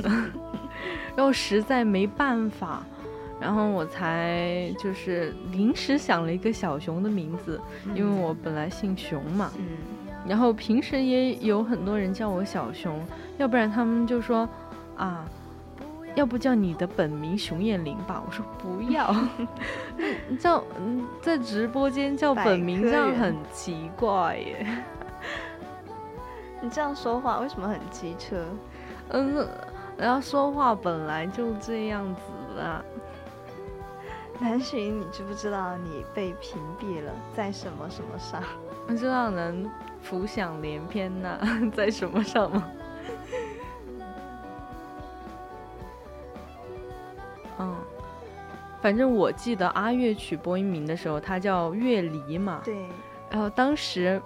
[1.17, 2.85] 然后实在没办法，
[3.41, 7.59] 然后我才就是临时想了一个小熊的名字，
[7.95, 9.51] 因为我本来姓熊嘛。
[9.57, 9.65] 嗯。
[10.27, 13.03] 然后平时也有很多人叫我小熊，
[13.39, 14.47] 要不然他们就说
[14.95, 15.25] 啊。
[16.15, 18.21] 要不叫你的本名熊艳玲吧？
[18.25, 19.13] 我说不要，
[20.39, 24.83] 叫嗯在直播间叫本名这样很奇怪耶。
[26.61, 28.45] 你这样说话为什么很机车？
[29.09, 29.47] 嗯，
[29.97, 32.83] 然后说话本来就这样子啊。
[34.39, 37.11] 南浔，你知不知道你被屏蔽了？
[37.35, 38.41] 在什么什么上？
[38.87, 39.69] 不知道能
[40.01, 41.39] 浮想联翩呐，
[41.75, 42.63] 在什么上吗？
[47.59, 47.75] 嗯，
[48.81, 52.61] 反正我记得阿月取播音名的时候，他叫月离嘛。
[52.63, 52.75] 对。
[53.29, 54.21] 然后当时，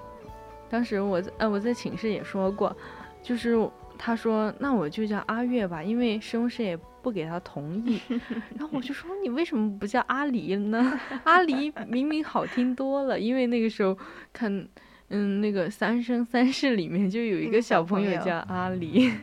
[0.70, 2.76] 当时我呃我在寝室也说过，
[3.22, 3.56] 就是
[3.98, 8.02] 他说那我就叫阿月吧，因为师兄师也不给他同意。
[8.58, 11.00] 然后我就说你为什么不叫阿离呢？
[11.24, 13.98] 阿离明明好听多了，因为那个时候
[14.34, 14.68] 看。
[15.10, 19.14] 嗯，那个《三生三世》里面就有一个小朋友叫阿离， 因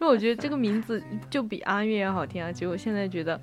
[0.00, 1.00] 为我觉得这个 名字
[1.30, 2.50] 就比阿月要好听啊。
[2.50, 3.40] 结果现在觉得，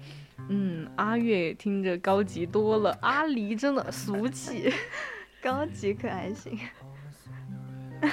[0.50, 4.70] 嗯，阿月听着高级多了，阿离真的俗气，
[5.42, 6.60] 高级可还行？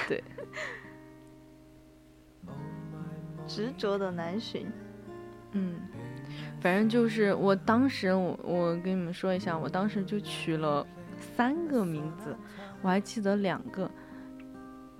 [0.07, 0.23] 对，
[3.45, 4.65] 执着的难寻。
[5.51, 5.75] 嗯，
[6.61, 10.87] 反正就是我当时，我我跟你们说一下，我当时就取了。
[11.17, 12.35] 三个名字，
[12.85, 13.89] 我还记得两个。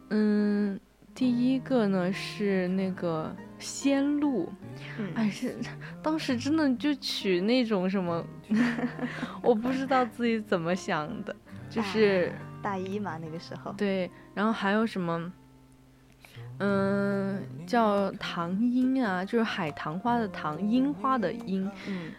[0.10, 0.80] 嗯，
[1.14, 4.52] 第一个呢是那个仙露，
[4.98, 5.56] 嗯，哎是
[6.02, 8.26] 当时真的就取那种什么
[9.44, 11.36] 我不知道自己怎么想的，
[11.70, 15.32] 就是大一嘛那个时候，对，然后还有什么，
[16.58, 21.70] 嗯，叫唐樱啊，就是海棠花的棠，樱花的樱。
[21.88, 22.12] 嗯，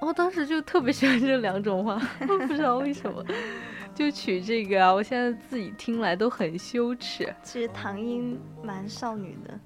[0.00, 3.22] 我当时就特别喜欢这两种花， 不知道为什么，
[3.94, 4.92] 就取这个啊。
[4.92, 7.32] 我现在自己听来都很羞耻。
[7.42, 9.58] 其实唐英蛮少女的，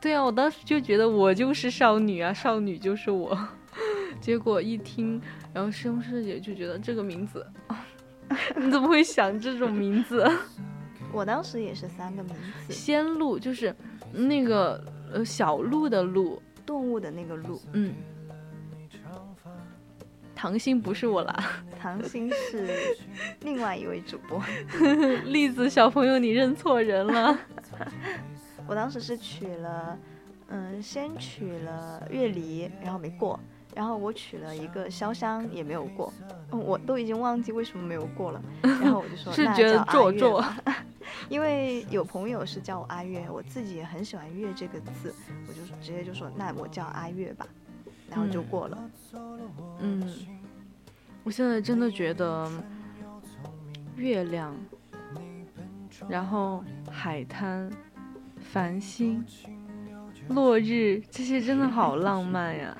[0.00, 3.36] 对啊，我当时就觉得我就是少女啊，少女就是我。
[4.20, 5.20] 结果一听，
[5.52, 7.44] 然后师兄师姐就觉得这个名字，
[8.56, 10.24] 你怎么会想这种名字？
[11.12, 12.34] 我当时也是三个名
[12.66, 13.74] 字，仙鹿就是
[14.12, 14.82] 那个
[15.12, 17.94] 呃小鹿的鹿，动物的那个鹿，嗯。
[20.44, 21.42] 唐鑫不是我啦，
[21.80, 22.68] 唐鑫是
[23.40, 24.38] 另外一位主播。
[25.24, 27.38] 栗子小朋友，你认错人了。
[28.68, 29.98] 我当时是取了，
[30.48, 33.40] 嗯，先取了月离，然后没过，
[33.74, 36.12] 然后我取了一个潇湘，也没有过。
[36.50, 38.42] 嗯，我都已经忘记为什么没有过了。
[38.60, 40.44] 然后我就说，是觉得做作。
[41.30, 45.14] 因为有朋友是叫我阿月，我自己也很喜欢“月”这个字，
[45.48, 47.46] 我就直接就说，那我叫阿月吧，
[48.14, 48.90] 然后就过了。
[49.80, 50.08] 嗯，
[51.24, 52.48] 我现在真的觉得
[53.96, 54.54] 月亮，
[56.08, 57.68] 然后海滩、
[58.40, 59.24] 繁星、
[60.28, 62.78] 落日这些真的好浪漫呀。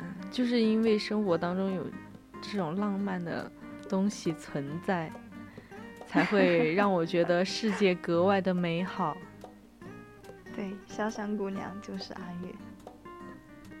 [0.00, 1.86] 嗯，就是因为生活当中有
[2.42, 3.50] 这种浪漫的
[3.88, 5.10] 东西存在。
[6.08, 9.16] 才会 让我觉得世界格外的美好。
[10.54, 12.54] 对，潇湘姑娘就是阿月。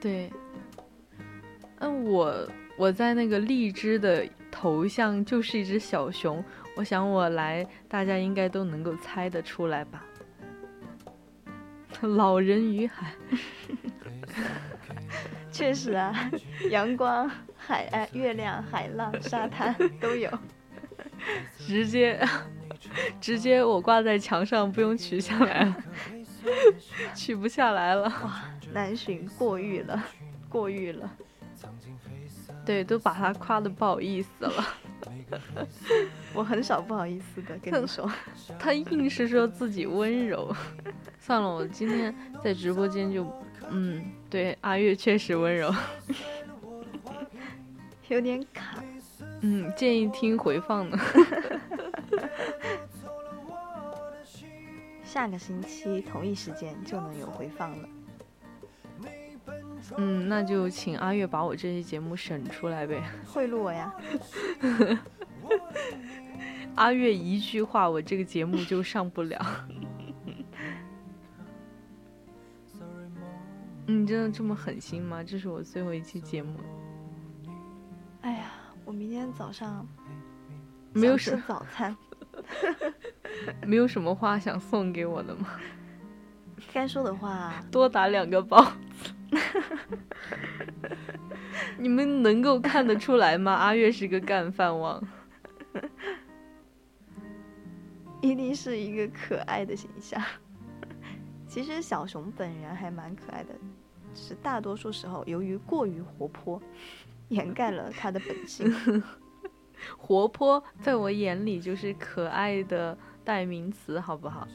[0.06, 0.30] 对，
[1.80, 6.44] 嗯，我我在那个荔枝的头像就是一只小熊，
[6.76, 10.04] 我想我来，大家应该都能够猜得出来吧？
[12.02, 13.12] 老人与海，
[15.50, 16.30] 确实啊，
[16.70, 20.30] 阳光、海、岸、月亮、海浪、沙滩 都有。
[21.58, 22.24] 直接，
[23.20, 25.76] 直接我挂在墙上，不用取下来了，
[27.12, 28.12] 取不下来了。
[28.76, 30.04] 哇，南浔过誉了，
[30.50, 31.10] 过誉了。
[32.66, 34.52] 对，都把他夸的不好意思了。
[36.34, 38.10] 我很少不好意思的，跟你说。
[38.60, 40.54] 他硬是说自己温柔。
[41.18, 43.26] 算了，我今天在直播间就，
[43.70, 45.74] 嗯，对，阿月确实温柔，
[48.08, 48.84] 有点卡。
[49.40, 50.98] 嗯，建议听回放呢。
[55.02, 57.88] 下个星期同一时间就能有回放了。
[59.96, 63.02] 嗯，那就请阿月把我这期节目审出来呗。
[63.26, 63.92] 贿赂我呀！
[66.76, 69.38] 阿月一句话，我这个节目就上不了。
[73.86, 75.22] 你真的这么狠心吗？
[75.22, 76.58] 这是我最后一期节目。
[78.22, 78.52] 哎呀。
[78.84, 79.84] 我明天早上
[80.92, 81.96] 没有吃早餐，
[83.66, 85.48] 没有什么话想送给我的吗？
[86.72, 89.10] 该说的话多打两个包子。
[91.78, 93.52] 你们能够看得出来吗？
[93.54, 95.02] 阿月是个干饭王，
[98.22, 100.22] 一定是一个可爱的形象。
[101.46, 103.54] 其实小熊本人还蛮可爱的，
[104.14, 106.60] 只是大多数时候由于过于活泼。
[107.30, 108.72] 掩盖了他的本性，
[109.98, 114.46] 活泼在我眼里就是可爱的代名词，好不好？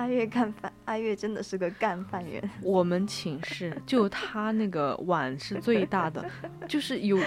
[0.00, 2.42] 阿月干饭，阿月真的是个干饭人。
[2.64, 6.24] 我们寝室就他那个碗是最大的，
[6.66, 7.18] 就是有，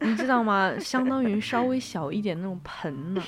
[0.00, 0.76] 你知道吗？
[0.80, 3.22] 相当于稍微小一点那种盆呢，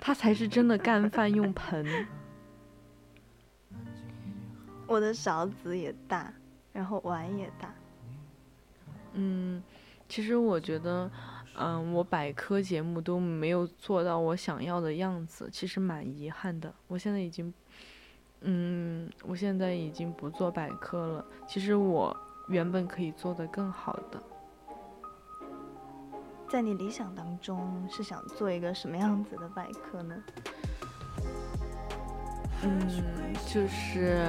[0.00, 1.86] 他才是真的干饭用盆。
[4.88, 6.34] 我的勺子也大，
[6.72, 7.72] 然后碗也大。
[9.12, 9.62] 嗯，
[10.08, 11.08] 其实我觉得，
[11.56, 16.74] 嗯，我百科节目都没有做到我想要的样子，其实蛮遗憾的。
[16.88, 17.54] 我现在已经，
[18.46, 21.24] 嗯，我现在已经不做百科了。
[21.48, 22.14] 其实我
[22.48, 24.22] 原本可以做的更好的。
[26.46, 30.14] 在你理想当中，是想做一个什么样子的百科呢？
[32.62, 32.80] 嗯，
[33.46, 34.22] 就是，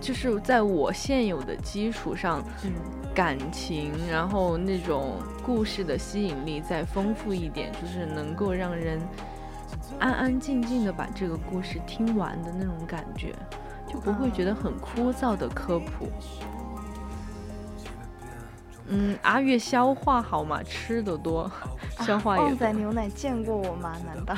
[0.00, 2.72] 就是在我现有的基础上，嗯，
[3.14, 9.00] 感情，然后那种故事的吸引力再丰富一点，就是能够让人
[9.98, 13.34] 安安静静的把这个故事听完的那种感觉。
[13.88, 16.08] 就不会觉得很枯燥的科普。
[18.88, 21.50] 嗯，阿月消化好嘛，吃的多，
[22.00, 22.58] 消化也旺多。
[22.58, 23.96] 仔牛奶见过我吗？
[24.04, 24.34] 难道？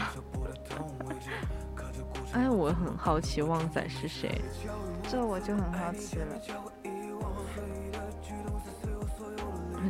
[2.32, 4.40] 哎，我很好奇旺仔是谁。
[5.08, 6.36] 这我就很好奇了。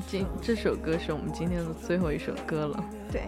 [0.07, 3.27] 今这首歌是我们今天的最后一首歌了，对，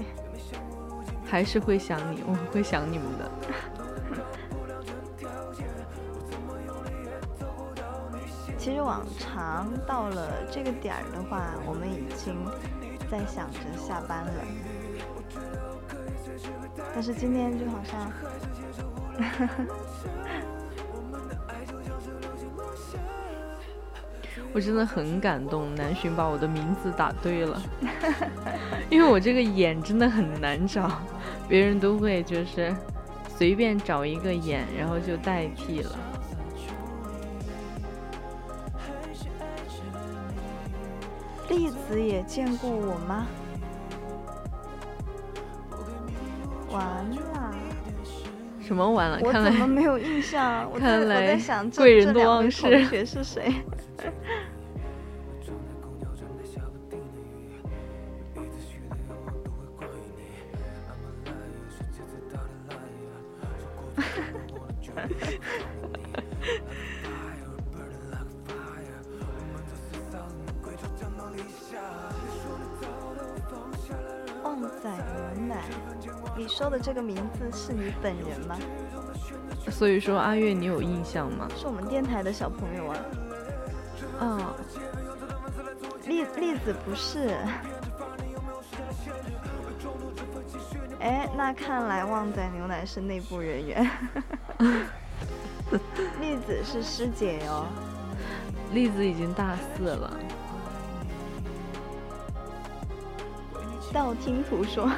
[1.31, 3.31] 还是会想你，我会想你们的。
[8.59, 12.35] 其实往常到了这个点儿的话，我们已经
[13.09, 14.32] 在想着下班了。
[16.93, 18.12] 但是今天就好像，
[24.52, 27.62] 我真的很感动，南浔把我的名字打对了，
[28.90, 31.01] 因为我这个眼真的很难找，
[31.51, 32.72] 别人都会就是
[33.36, 35.98] 随便找一个演，然后就代替了。
[41.48, 43.27] 栗子也见过我吗？
[46.70, 46.81] 完
[47.16, 47.52] 了，
[48.60, 49.18] 什么完了？
[49.20, 50.70] 我看来怎么没有印象？
[50.78, 53.52] 看来在想贵人多忘事同学是谁？
[76.40, 78.56] 你说的这个名字是你本人吗？
[79.70, 81.46] 所以说阿月，你有印象吗？
[81.54, 82.96] 是我们电台的小朋友啊。
[84.20, 84.54] 啊，
[86.06, 87.36] 栗栗子不是。
[91.00, 93.90] 哎，那看来旺仔牛奶是内部人员。
[96.22, 97.66] 栗子是师姐哟。
[98.72, 100.10] 栗子已经大四了。
[103.92, 104.90] 道听途说，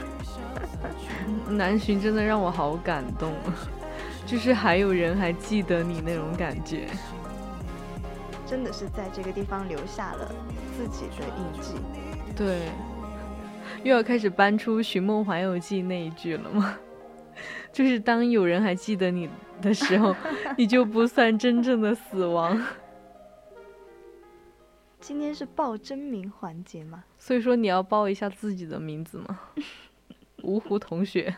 [1.49, 3.33] 南浔真的让我好感动，
[4.27, 6.87] 就是还有人还记得你那种感觉。
[8.47, 10.31] 真的是在这个地方留下了
[10.77, 11.75] 自己的印记。
[12.37, 12.69] 对，
[13.83, 16.77] 又要开始搬出《寻梦环游记》那一句了吗？
[17.73, 19.29] 就是当有人还记得你
[19.63, 20.15] 的时候，
[20.59, 22.61] 你就不算真正的死亡。
[25.01, 27.05] 今天是报真名环节吗？
[27.17, 29.41] 所以说你要报一下自己的名字吗？
[30.43, 31.35] 芜湖同学。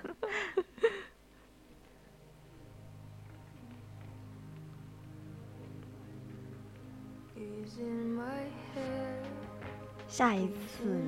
[10.06, 11.02] 下一次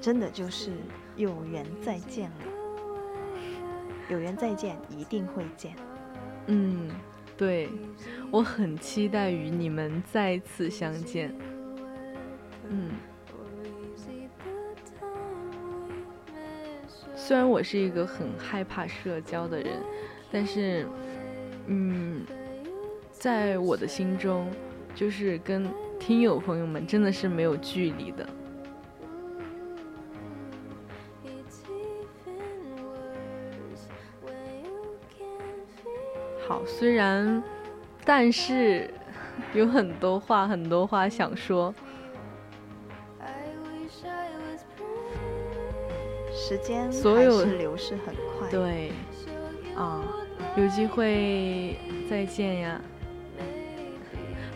[0.00, 0.72] 真的就是
[1.14, 2.36] 有缘再见了。
[4.08, 5.76] 有缘再见，一定会见。
[6.48, 6.90] 嗯，
[7.36, 7.68] 对，
[8.32, 11.32] 我很期待与你们再次相见。
[12.68, 12.90] 嗯，
[17.32, 19.80] 虽然我是一个很害怕社交的人，
[20.30, 20.86] 但是，
[21.66, 22.26] 嗯，
[23.10, 24.50] 在我的心中，
[24.94, 25.66] 就是跟
[25.98, 28.28] 听友朋友们真的是没有距离的。
[36.46, 37.42] 好，虽然，
[38.04, 38.92] 但是
[39.56, 41.74] 有很多话，很多话想说。
[46.44, 48.50] 时间所有还是流逝很快。
[48.50, 48.90] 对，
[49.76, 50.02] 啊，
[50.56, 51.78] 有机会
[52.10, 52.80] 再见呀。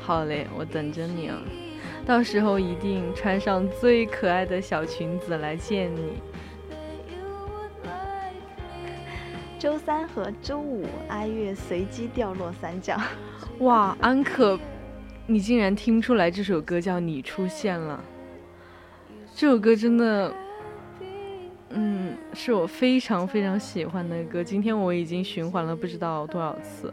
[0.01, 1.39] 好嘞，我等着你啊，
[2.05, 6.21] 到时候一定穿上最可爱的小裙子来见你。
[9.57, 13.01] 周三和周五，阿月随机掉落三角。
[13.61, 14.59] 哇，安可，
[15.29, 18.03] 你竟然听出来这首歌叫《你出现了》？
[19.37, 20.33] 这首歌真的，
[21.71, 24.43] 嗯，是我非常非常喜欢的歌。
[24.43, 26.93] 今天我已经循环了不知道多少次。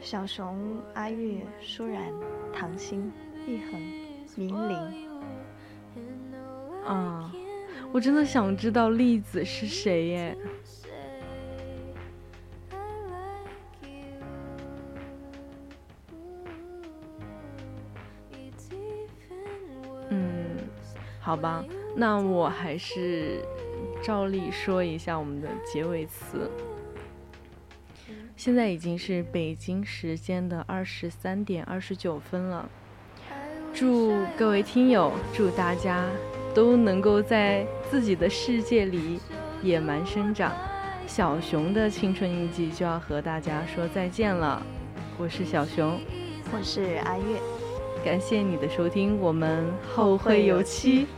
[0.00, 0.56] 小熊、
[0.94, 2.10] 阿月、舒然、
[2.52, 3.12] 唐心、
[3.46, 3.80] 一恒、
[4.36, 5.08] 明玲。
[6.86, 7.30] 啊，
[7.92, 10.36] 我真的想知道栗子是谁耶。
[21.28, 21.62] 好吧，
[21.94, 23.44] 那我还是
[24.02, 26.50] 照例说一下我们的结尾词。
[28.34, 32.66] 现在已经是北京时间的二十三点二十九分了，
[33.74, 36.06] 祝各位听友，祝大家
[36.54, 39.20] 都能够在自己的世界里
[39.62, 40.50] 野蛮生长，
[41.06, 44.64] 小熊的青春印记就要和大家说再见了。
[45.18, 46.00] 我是小熊，
[46.50, 47.38] 我是阿月，
[48.02, 51.00] 感谢你的收听，我们后会有期。
[51.00, 51.17] 有